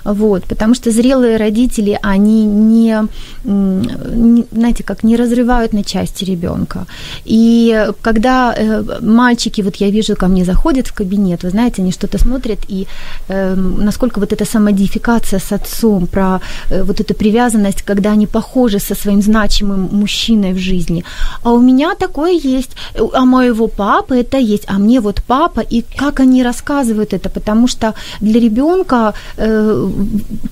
[0.04, 3.08] Вот, потому что зрелые родители, они не,
[3.44, 6.86] не, знаете, как не разрывают на части ребенка.
[7.24, 11.92] И когда э, мальчики, вот я вижу, ко мне заходят в кабинет, вы знаете, они
[11.92, 12.86] что-то смотрят, и
[13.28, 18.78] э, насколько вот эта самодификация с отцом, про э, вот эту привязанность, когда они похожи
[18.78, 21.04] со своим значимым мужчиной в жизни.
[21.42, 22.70] А у меня такое есть,
[23.12, 27.68] а моего папы это есть, а мне вот папа, и как они рассказывают это, потому
[27.68, 29.90] что для ребенка э,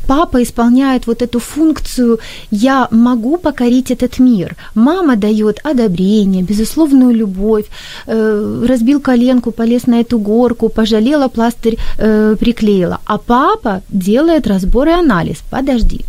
[0.06, 2.18] папа исполняет вот эту функцию
[2.50, 4.56] «я могу покорить этот мир».
[4.74, 7.64] Мама дает одобрение, безусловную любовь,
[8.06, 12.98] э, разбил коленку, полез на эту горку, пожалела, пластырь э, приклеила.
[13.06, 15.38] А папа делает разбор и анализ.
[15.50, 16.00] Подожди,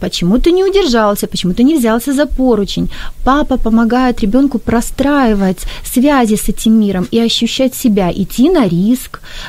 [0.00, 2.88] почему ты не удержался, почему ты не взялся за поручень?
[3.24, 8.97] Папа помогает ребенку простраивать связи с этим миром и ощущать себя, идти на риск,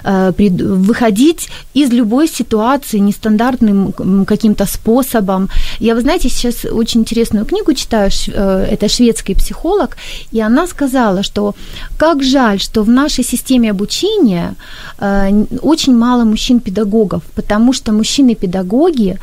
[0.03, 5.49] э, пред- выходить из любой ситуации нестандартным каким-то способом.
[5.79, 9.97] Я, вы знаете, сейчас очень интересную книгу читаю, э, это шведский психолог,
[10.31, 11.55] и она сказала, что
[11.97, 14.55] как жаль, что в нашей системе обучения
[14.99, 19.17] э, очень мало мужчин-педагогов, потому что мужчины-педагоги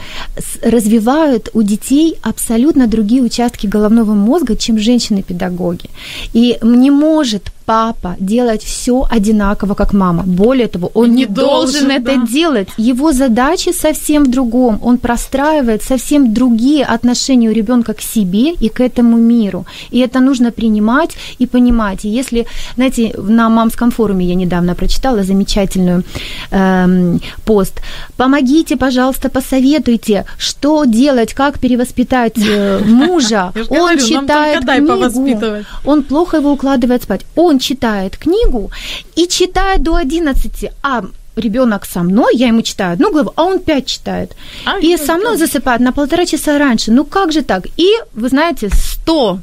[0.63, 5.91] развивают у детей абсолютно другие участки головного мозга, чем женщины-педагоги.
[6.33, 10.23] И не может папа делать все одинаково, как мама.
[10.27, 12.27] Более того, он Не не, должен, должен, это да.
[12.27, 12.69] делать.
[12.79, 14.79] Его задача совсем в другом.
[14.83, 16.46] Он простраивает совсем другие
[16.87, 19.67] отношения у ребенка к себе и к этому миру.
[19.91, 22.05] И это нужно принимать и понимать.
[22.05, 26.03] И если, знаете, на мамском форуме я недавно прочитала замечательную
[26.51, 27.81] эм, пост.
[28.17, 33.53] Помогите, пожалуйста, посоветуйте, что делать, как перевоспитать э, мужа.
[33.71, 37.23] Он читает книгу, он плохо его укладывает спать.
[37.37, 38.71] Он читает книгу
[39.17, 41.05] и читает до 11, а
[41.37, 44.35] ребенок со мной, я ему читаю одну главу, а он пять читает.
[44.65, 46.91] А, и со мной засыпает на полтора часа раньше.
[46.91, 47.67] Ну как же так?
[47.77, 49.41] И, вы знаете, 100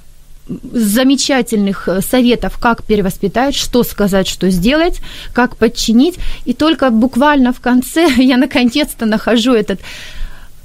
[0.74, 5.00] замечательных э, советов, как перевоспитать, что сказать, что сделать,
[5.34, 6.16] как подчинить.
[6.46, 9.80] И только буквально в конце я наконец-то нахожу этот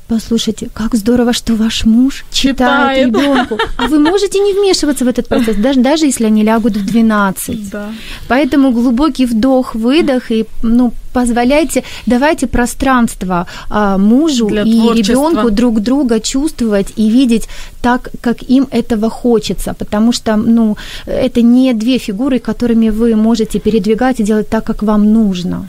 [0.08, 3.06] Послушайте, как здорово, что ваш муж читает, Читает.
[3.06, 3.58] ребенку.
[3.76, 7.70] А вы можете не вмешиваться в этот процесс, даже, даже если они лягут в 12.
[7.70, 7.90] Да.
[8.28, 15.12] Поэтому глубокий вдох, выдох и ну, позволяйте, давайте пространство а, мужу Для и творчества.
[15.12, 17.48] ребенку друг друга чувствовать и видеть
[17.82, 23.58] так, как им этого хочется, потому что ну, это не две фигуры, которыми вы можете
[23.58, 25.68] передвигать и делать так, как вам нужно.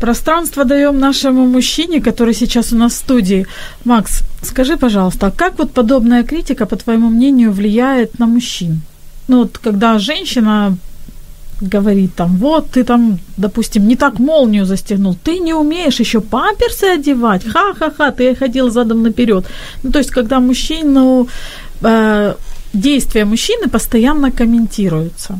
[0.00, 3.46] Пространство даем нашему мужчине, который сейчас у нас в студии.
[3.84, 8.80] Макс, скажи, пожалуйста, как вот подобная критика, по твоему мнению, влияет на мужчин?
[9.28, 10.76] Ну вот, когда женщина
[11.62, 16.84] говорит там, вот ты там, допустим, не так молнию застегнул, ты не умеешь еще памперсы
[16.84, 19.46] одевать, ха-ха-ха, ты ходил задом наперед.
[19.82, 21.28] Ну, то есть, когда мужчину,
[21.82, 22.34] э,
[22.74, 25.38] действия мужчины постоянно комментируются.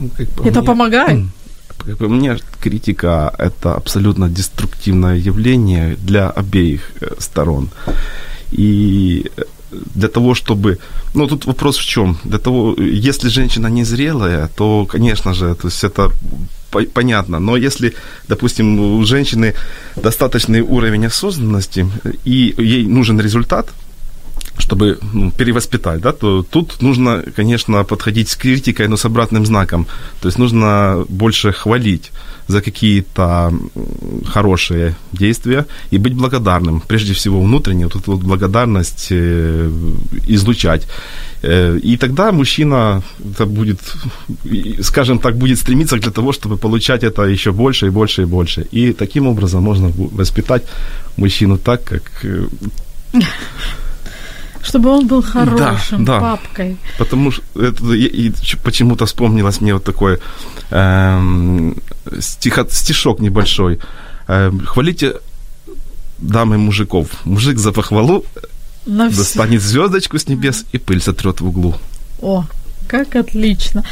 [0.00, 1.20] Ну, по Это мне- помогает?
[1.86, 7.68] Как по мне, критика– это абсолютно деструктивное явление для обеих э, сторон.
[8.52, 9.42] И э,
[9.94, 10.78] для того, чтобы...
[11.14, 12.16] Ну, тут вопрос в чем?
[12.24, 16.10] Для того, если женщина незрелая, то, конечно же, то есть это
[16.70, 17.40] по- понятно.
[17.40, 17.94] Но если,
[18.28, 19.54] допустим, у женщины
[19.96, 21.86] достаточный уровень осознанности,
[22.24, 23.68] и ей нужен результат,
[24.60, 29.86] чтобы ну, перевоспитать, да, то тут нужно, конечно, подходить с критикой, но с обратным знаком.
[30.20, 32.10] То есть нужно больше хвалить
[32.48, 33.52] за какие-то
[34.26, 36.80] хорошие действия и быть благодарным.
[36.80, 39.70] Прежде всего внутренне, вот эту вот благодарность э,
[40.28, 40.86] излучать.
[41.42, 43.02] Э, И тогда мужчина
[43.34, 43.78] это будет,
[44.82, 48.66] скажем так, будет стремиться для того, чтобы получать это еще больше и больше и больше.
[48.72, 50.62] И таким образом можно воспитать
[51.16, 52.46] мужчину так, как э,
[54.62, 56.20] Чтобы он был хорошим да.
[56.20, 56.76] папкой.
[56.98, 58.32] Потому что это, и,
[58.62, 60.18] почему-то вспомнилось мне вот такой
[60.70, 61.76] эм,
[62.20, 63.78] стихо, стишок небольшой.
[64.28, 65.14] Эм, хвалите
[66.18, 67.08] дамы мужиков.
[67.24, 68.24] Мужик за похвалу
[68.86, 71.74] На достанет звездочку с небес и пыль сотрет в углу.
[72.22, 72.44] О,
[72.86, 73.84] как отлично.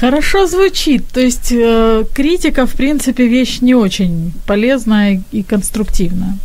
[0.00, 1.06] Хорошо звучит.
[1.12, 6.36] То есть э, критика, в принципе, вещь не очень полезная и конструктивная.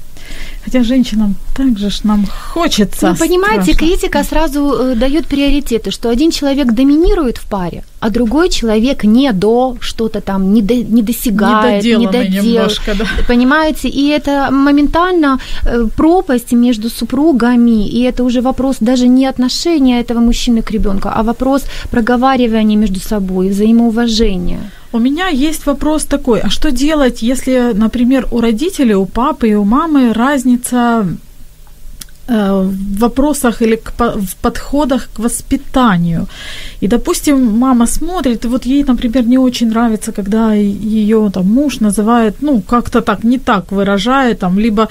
[0.65, 3.07] Хотя женщинам также ж нам хочется.
[3.09, 3.87] Ну, понимаете, страшно.
[3.87, 9.31] критика сразу э, дает приоритеты, что один человек доминирует в паре, а другой человек не
[9.31, 12.69] до что-то там, не, до, не досягает, не додел.
[12.97, 13.05] да.
[13.27, 19.99] Понимаете, и это моментально э, пропасть между супругами, и это уже вопрос даже не отношения
[19.99, 24.59] этого мужчины к ребенку, а вопрос проговаривания между собой, взаимоуважения.
[24.95, 29.53] У меня есть вопрос такой, а что делать, если, например, у родителей, у папы и
[29.53, 31.05] у мамы разница э,
[32.27, 36.27] в вопросах или в подходах к воспитанию.
[36.81, 41.79] И, допустим, мама смотрит, и вот ей, например, не очень нравится, когда ее там муж
[41.79, 44.87] называет, ну, как-то так, не так выражает, там, либо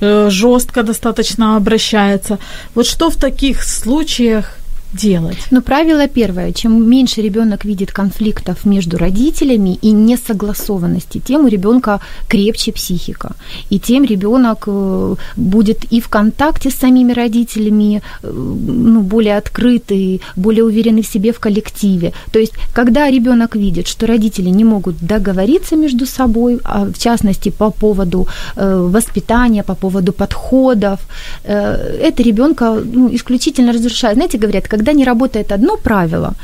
[0.00, 2.38] э, жестко достаточно обращается.
[2.74, 4.57] Вот что в таких случаях
[4.92, 5.38] делать?
[5.50, 12.00] Но правило первое, чем меньше ребенок видит конфликтов между родителями и несогласованности, тем у ребенка
[12.28, 13.32] крепче психика.
[13.70, 20.20] И тем ребенок э, будет и в контакте с самими родителями, э, ну, более открытый,
[20.36, 22.12] более уверенный в себе в коллективе.
[22.32, 27.50] То есть, когда ребенок видит, что родители не могут договориться между собой, а в частности
[27.50, 28.26] по поводу
[28.56, 31.00] э, воспитания, по поводу подходов,
[31.44, 34.16] это ребенка ну, исключительно разрушает.
[34.16, 36.34] Знаете, говорят, когда не работает одно правило,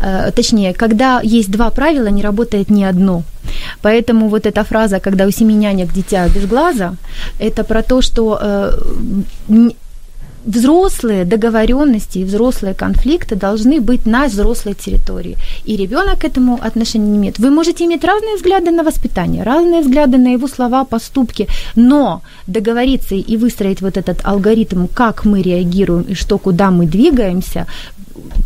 [0.00, 3.22] э, точнее, когда есть два правила, не работает ни одно.
[3.82, 6.94] Поэтому вот эта фраза, когда у семи нянек дитя без глаза,
[7.38, 9.70] это про то, что э,
[10.48, 15.36] взрослые договоренности и взрослые конфликты должны быть на взрослой территории.
[15.66, 17.38] И ребенок к этому отношения не имеет.
[17.38, 23.14] Вы можете иметь разные взгляды на воспитание, разные взгляды на его слова, поступки, но договориться
[23.14, 27.66] и выстроить вот этот алгоритм, как мы реагируем и что, куда мы двигаемся,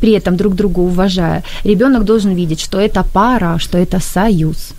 [0.01, 4.75] при этом друг друга уважая, ребенок должен видеть, что это пара, что это союз.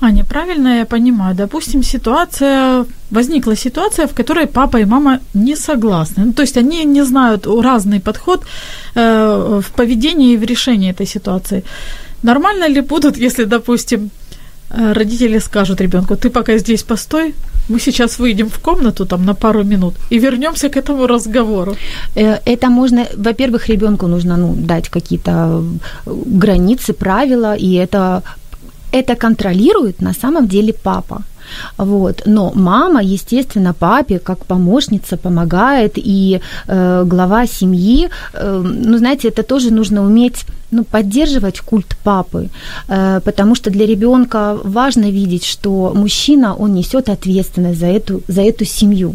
[0.00, 1.34] Аня, правильно я понимаю?
[1.34, 6.24] Допустим, ситуация, возникла ситуация, в которой папа и мама не согласны.
[6.24, 8.44] Ну, то есть они не знают разный подход
[8.94, 11.62] э, в поведении и в решении этой ситуации.
[12.22, 14.10] Нормально ли будут, если, допустим,
[14.70, 17.34] э, родители скажут ребенку, ты пока здесь постой,
[17.70, 21.76] мы сейчас выйдем в комнату там на пару минут и вернемся к этому разговору.
[22.16, 25.62] Э, Это можно, во-первых, ребенку нужно ну, дать какие-то
[26.06, 28.22] э, границы, правила, и это,
[28.92, 31.22] это контролирует на самом деле папа.
[31.78, 32.22] Вот.
[32.26, 39.42] Но мама, естественно, папе как помощница помогает, и э, глава семьи, э, ну, знаете, это
[39.42, 42.48] тоже нужно уметь ну, поддерживать культ папы,
[42.88, 48.42] э, потому что для ребенка важно видеть, что мужчина, он несет ответственность за эту, за
[48.42, 49.14] эту семью.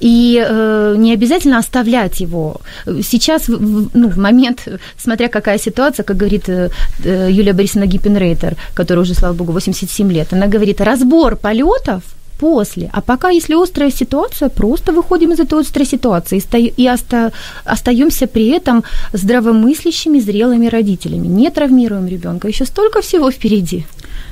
[0.00, 2.60] И э, не обязательно оставлять его.
[2.86, 6.70] Сейчас, ну, в момент, смотря какая ситуация, как говорит э,
[7.04, 12.02] Юлия Борисовна Гиппенрейтер, которая уже, слава богу, 87 лет, она говорит, разбор полетов
[12.38, 12.90] после.
[12.92, 17.32] А пока, если острая ситуация, просто выходим из этой острой ситуации и, ста- и оста-
[17.64, 18.82] остаемся при этом
[19.12, 21.26] здравомыслящими, зрелыми родителями.
[21.26, 22.48] Не травмируем ребенка.
[22.48, 23.84] Еще столько всего впереди.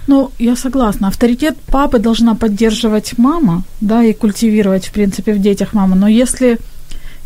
[0.09, 1.09] Ну, я согласна.
[1.09, 5.97] Авторитет папы должна поддерживать мама, да, и культивировать, в принципе, в детях мама.
[5.97, 6.59] Но если,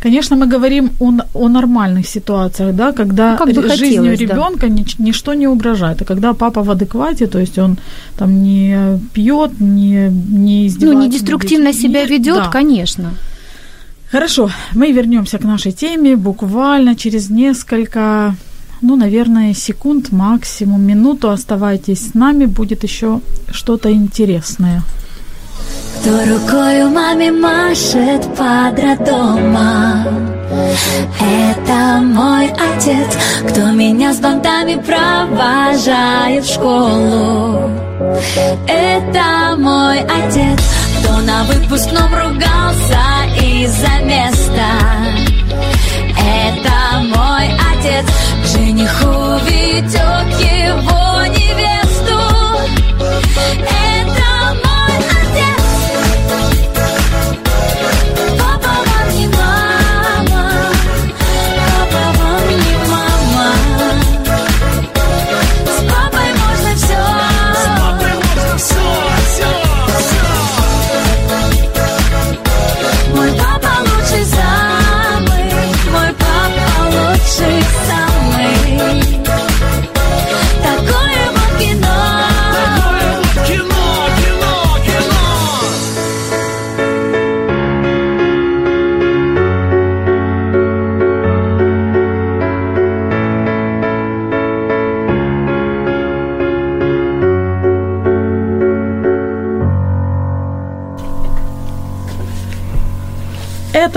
[0.03, 4.25] конечно, мы говорим о, о нормальных ситуациях, да, когда Ну, как бы жизнью хотелось, да.
[4.25, 4.69] ребенка
[4.99, 6.01] ничто не угрожает.
[6.01, 7.77] А когда папа в адеквате, то есть он
[8.17, 10.85] там не пьет, не, не Ну, издевается.
[10.99, 11.89] не над деструктивно детьми.
[11.89, 12.49] себя ведет, Да.
[12.49, 13.13] конечно.
[14.11, 18.35] Хорошо, мы вернемся к нашей теме буквально через несколько,
[18.81, 21.29] ну, наверное, секунд, максимум минуту.
[21.29, 23.19] Оставайтесь с нами, будет еще
[23.51, 24.81] что-то интересное.
[25.99, 30.05] Кто рукою маме машет под роддома?
[31.19, 33.17] Это мой отец,
[33.49, 37.69] кто меня с бантами провожает в школу.
[38.67, 40.59] Это мой отец,
[40.99, 43.03] кто на выпускном ругался
[43.41, 44.71] из-за места.
[46.17, 48.05] Это мой отец
[48.53, 50.96] жениху ведет его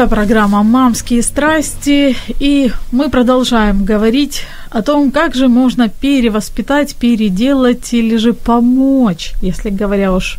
[0.01, 7.93] Это программа «Мамские страсти», и мы продолжаем говорить о том, как же можно перевоспитать, переделать
[7.93, 10.39] или же помочь, если говоря уж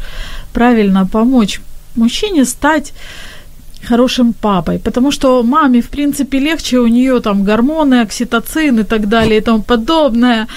[0.51, 1.62] правильно, помочь
[1.95, 2.93] мужчине стать
[3.84, 9.09] хорошим папой, потому что маме, в принципе, легче, у нее там гормоны, окситоцин и так
[9.09, 10.47] далее и тому подобное,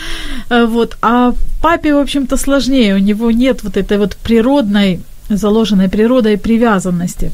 [0.49, 5.89] Э, вот, а папе, в общем-то, сложнее, у него нет вот этой вот природной, заложенной
[5.89, 7.31] природой привязанности,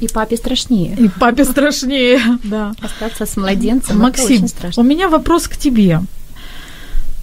[0.00, 0.96] И папе страшнее.
[0.96, 2.72] и папе страшнее, да.
[2.80, 4.46] Остаться с младенцем Максим,
[4.76, 6.00] у меня вопрос к тебе.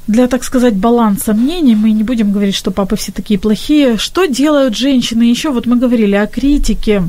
[0.07, 3.97] Для, так сказать, баланса мнений, мы не будем говорить, что папы все такие плохие.
[3.97, 5.51] Что делают женщины еще?
[5.51, 7.03] Вот мы говорили о критике.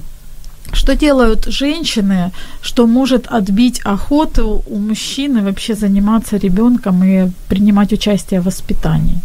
[0.72, 8.40] Что делают женщины, что может отбить охоту у мужчины вообще заниматься ребенком и принимать участие
[8.40, 9.18] в воспитании?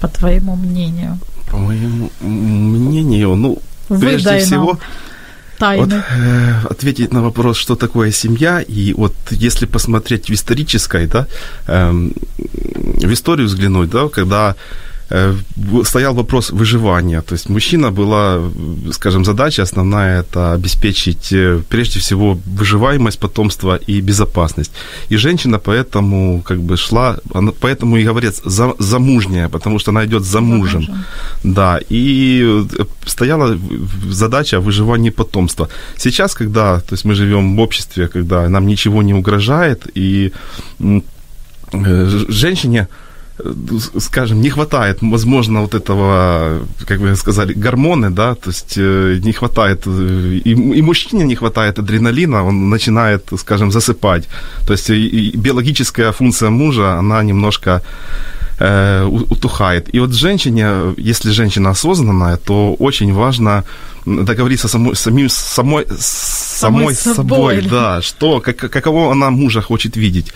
[0.00, 1.18] По твоему мнению.
[1.50, 3.58] По моему мнению, ну,
[4.00, 4.80] прежде Выдай нам всего,
[5.58, 5.82] тайны.
[5.84, 11.26] Вот э, ответить на вопрос, что такое семья, и вот если посмотреть в исторической, да,
[11.66, 14.54] эм, в историю взглянуть, да, когда э,
[15.84, 18.40] стоял вопрос выживания, то есть мужчина была,
[18.92, 24.72] скажем, задача основная это обеспечить э, прежде всего выживаемость потомства и безопасность.
[25.10, 30.04] И женщина поэтому как бы шла, она, поэтому и говорят за, замужняя, потому что она
[30.04, 30.80] идет за мужем.
[30.80, 31.04] мужем.
[31.44, 33.58] Да, и э, стояла
[34.10, 35.68] задача о выживании потомства.
[35.98, 40.32] Сейчас, когда, то есть мы живем в обществе, когда нам ничего не угрожает, и
[40.80, 41.00] э,
[42.28, 43.03] женщине э,
[43.98, 49.32] скажем, не хватает, возможно, вот этого, как вы сказали, гормоны, да, то есть э, не
[49.32, 54.28] хватает, э, и, и мужчине не хватает адреналина, он начинает, скажем, засыпать.
[54.66, 57.82] То есть и- и биологическая функция мужа, она немножко
[58.60, 59.94] э, утухает.
[59.94, 63.64] И вот женщине, если женщина осознанная, то очень важно
[64.06, 67.56] договориться самой, самим, самой, самой собой.
[67.56, 70.32] собой, да, что, как, каково она мужа хочет видеть.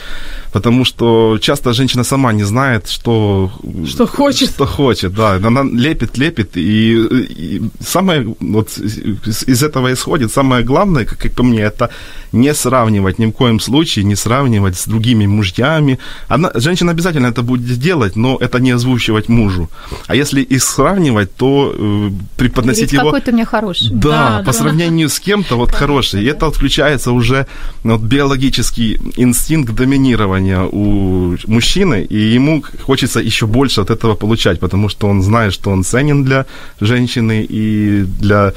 [0.53, 3.51] Потому что часто женщина сама не знает, что,
[3.87, 4.51] Что хочет.
[4.51, 5.35] Что хочет, да.
[5.35, 6.57] Она лепит, лепит.
[6.57, 6.95] И,
[7.39, 11.91] и самое, вот из этого исходит, самое главное, как, как по мне, это
[12.33, 15.99] не сравнивать ни в коем случае, не сравнивать с другими мужьями.
[16.29, 19.69] Она, женщина обязательно это будет делать, но это не озвучивать мужу.
[20.07, 23.05] А если их сравнивать, то э, преподносить Ведь его...
[23.05, 23.91] какой ты меня хороший.
[23.91, 24.53] Да, Да, по да.
[24.53, 26.23] сравнению с кем-то вот хороший.
[26.23, 27.47] И это вот включается уже
[27.85, 34.61] ну, вот, биологический инстинкт доминирования у мужчины, и ему хочется еще больше от этого получать,
[34.61, 36.45] потому что он знает, что он ценен для
[36.81, 38.53] женщины и для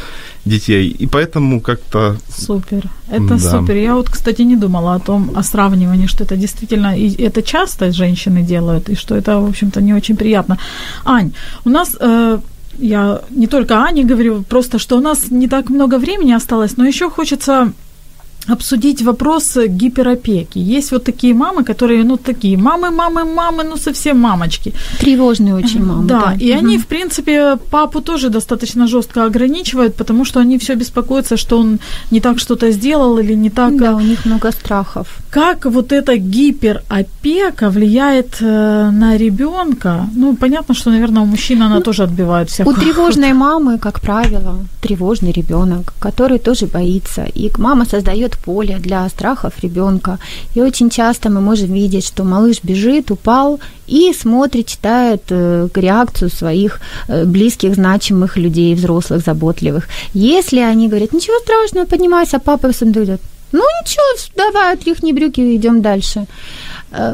[0.45, 0.95] детей.
[1.01, 2.83] И поэтому как-то Супер.
[3.11, 3.39] Это Да.
[3.39, 3.75] супер.
[3.75, 7.91] Я вот, кстати, не думала о том, о сравнивании, что это действительно, и это часто
[7.91, 10.57] женщины делают, и что это, в общем-то, не очень приятно.
[11.05, 11.31] Ань,
[11.65, 12.39] у нас, э,
[12.77, 16.85] я не только Ане говорю, просто, что у нас не так много времени осталось, но
[16.85, 17.73] еще хочется
[18.47, 20.59] обсудить вопрос гиперопеки.
[20.59, 24.73] Есть вот такие мамы, которые, ну, такие мамы, мамы, мамы, ну, совсем мамочки.
[24.99, 26.07] Тревожные очень мамы.
[26.07, 26.65] Да, и Мгм.
[26.65, 31.79] они, в принципе, папу тоже достаточно жестко ограничивают, потому что они все беспокоятся, что он
[32.11, 33.77] не так что-то сделал или не так.
[33.77, 35.07] Да, у них много страхов.
[35.29, 40.05] Как вот эта гиперопека влияет э, на ребенка?
[40.15, 42.75] Ну, понятно, что, наверное, у мужчин она тоже отбивает У всякую.
[42.75, 47.23] тревожной мамы, как правило, тревожный ребенок, который тоже боится.
[47.37, 50.17] И мама создает поле для страхов ребенка.
[50.55, 56.29] И очень часто мы можем видеть, что малыш бежит, упал и смотрит, читает э, реакцию
[56.29, 59.87] своих э, близких, значимых людей, взрослых, заботливых.
[60.13, 63.21] Если они говорят, ничего страшного, поднимайся, папа идет.
[63.51, 64.03] Ну ничего,
[64.35, 66.25] давай, отряхни брюки и идем дальше.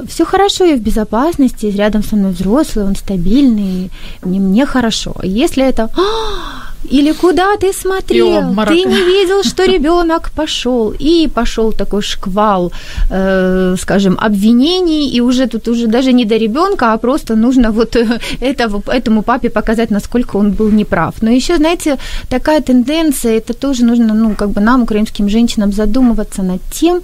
[0.08, 3.92] Все хорошо, я в безопасности, рядом со мной взрослый, он стабильный,
[4.24, 5.14] мне, мне хорошо.
[5.20, 8.56] А Если это «А, Или куда ты смотрел?
[8.68, 10.94] Ты не видел, что ребенок пошел.
[11.00, 12.72] И пошел такой шквал,
[13.10, 17.96] э, скажем, обвинений, и уже тут уже даже не до ребенка, а просто нужно вот
[17.96, 21.16] э, этого, этому папе показать, насколько он был неправ.
[21.22, 21.98] Но еще, знаете,
[22.30, 27.02] такая тенденция, это тоже нужно, ну, как бы нам, украинским женщинам, задумываться над тем,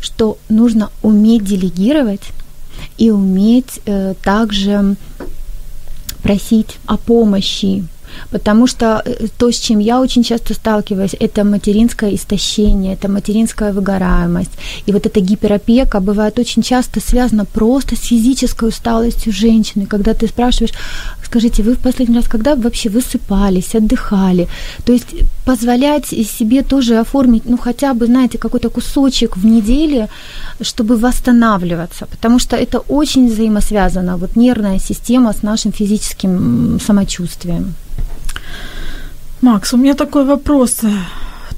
[0.00, 2.32] что нужно уметь делегировать
[2.98, 4.96] и уметь э, также
[6.22, 7.84] просить о помощи.
[8.30, 13.72] Потому что э, то, с чем я очень часто сталкиваюсь, это материнское истощение, это материнская
[13.72, 14.50] выгораемость.
[14.86, 20.26] И вот эта гиперопека бывает очень часто связана просто с физической усталостью женщины, когда ты
[20.26, 20.74] спрашиваешь,
[21.24, 24.48] скажите, вы в последний раз когда вообще высыпались, отдыхали?
[24.84, 25.06] То есть
[25.44, 30.08] позволять себе тоже оформить, ну хотя бы, знаете, какой-то кусочек в неделе,
[30.62, 37.74] чтобы восстанавливаться, потому что это очень взаимосвязано, вот нервная система с нашим физическим самочувствием.
[39.40, 40.80] Макс, у меня такой вопрос.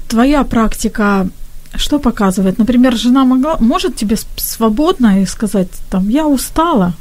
[0.07, 1.27] Твоя практика
[1.75, 2.59] что показывает?
[2.59, 6.93] Например, жена могла, может тебе свободно и сказать, там, я устала,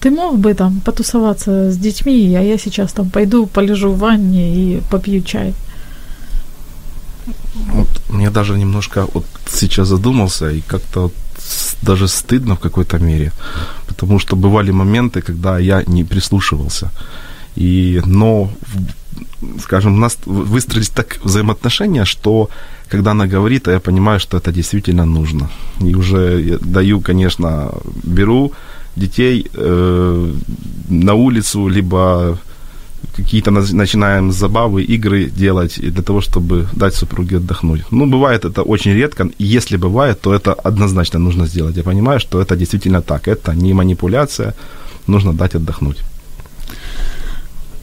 [0.00, 4.54] ты мог бы там потусоваться с детьми, а я сейчас там пойду полежу в ванне
[4.54, 5.54] и попью чай.
[7.72, 11.14] Вот мне даже немножко вот сейчас задумался, и как-то вот
[11.82, 13.32] даже стыдно в какой-то мере,
[13.88, 16.90] потому что бывали моменты, когда я не прислушивался.
[17.56, 18.50] И, но,
[19.62, 22.48] скажем, у нас выстроились так взаимоотношения, что
[22.88, 25.48] когда она говорит, а я понимаю, что это действительно нужно.
[25.80, 27.70] И уже даю, конечно,
[28.04, 28.52] беру
[28.96, 30.32] детей э,
[30.88, 32.38] на улицу, либо
[33.16, 37.82] какие-то начинаем забавы, игры делать для того, чтобы дать супруге отдохнуть.
[37.90, 39.28] Ну, бывает это очень редко.
[39.38, 41.76] Если бывает, то это однозначно нужно сделать.
[41.76, 43.28] Я понимаю, что это действительно так.
[43.28, 44.54] Это не манипуляция.
[45.06, 45.98] Нужно дать отдохнуть.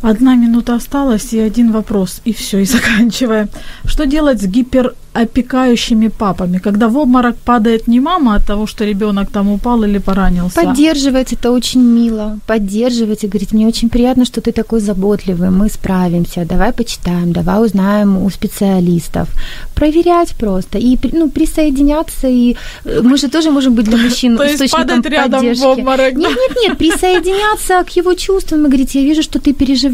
[0.04, 3.48] Одна минута осталась и один вопрос, и все, и заканчиваем.
[3.86, 9.32] Что делать с гиперопекающими папами, когда в обморок падает не мама от того, что ребенок
[9.32, 10.62] там упал или поранился?
[10.62, 12.38] Поддерживать это очень мило.
[12.48, 17.66] Поддерживать и говорить, мне очень приятно, что ты такой заботливый, мы справимся, давай почитаем, давай
[17.66, 19.30] узнаем у специалистов.
[19.74, 22.28] Проверять просто и ну, присоединяться.
[22.28, 26.14] И э, мы же тоже можем быть для мужчин То есть падать рядом в обморок?
[26.14, 29.93] Нет, нет, нет, присоединяться к его чувствам и говорить, я вижу, что ты переживаешь,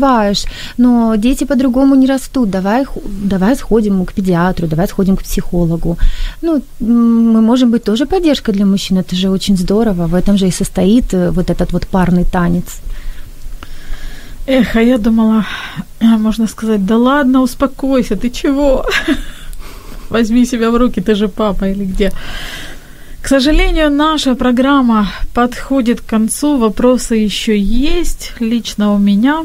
[0.78, 5.98] но дети по-другому не растут, давай, давай сходим к педиатру, давай сходим к психологу.
[6.42, 10.48] Ну, мы можем быть тоже поддержкой для мужчин, это же очень здорово, в этом же
[10.48, 12.82] и состоит э, вот этот вот парный танец.
[14.48, 15.46] Эх, а я думала,
[16.02, 18.86] можно сказать, да ладно, успокойся, ты чего?
[20.10, 22.12] Возьми себя в руки, ты же папа или где?
[23.22, 26.58] К сожалению, наша программа подходит к концу.
[26.58, 29.44] Вопросы еще есть лично у меня.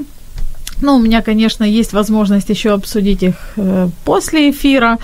[0.85, 4.99] Ну, у меня, конечно, есть возможность еще обсудить их э, после эфира.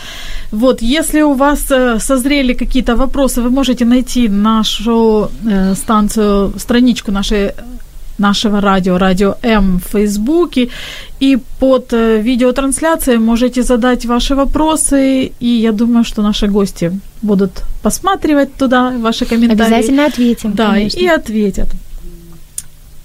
[0.53, 7.13] Вот, если у вас э, созрели какие-то вопросы, вы можете найти нашу э, станцию, страничку
[7.13, 7.53] нашей
[8.19, 10.69] нашего радио, радио М в Фейсбуке.
[11.23, 15.33] И под видеотрансляцией можете задать ваши вопросы.
[15.41, 17.51] И я думаю, что наши гости будут
[17.83, 19.63] посматривать туда ваши комментарии.
[19.63, 20.53] Обязательно ответим.
[20.53, 21.01] Да, конечно.
[21.01, 21.69] и ответят.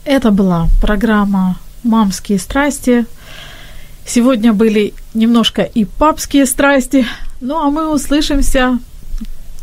[0.06, 1.56] Это была программа
[1.86, 3.06] мамские страсти.
[4.06, 7.06] Сегодня были немножко и папские страсти.
[7.40, 8.80] Ну а мы услышимся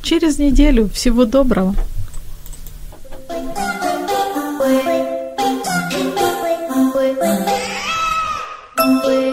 [0.03, 0.89] через неделю.
[0.89, 1.75] Всего доброго.
[8.79, 9.32] Thank you.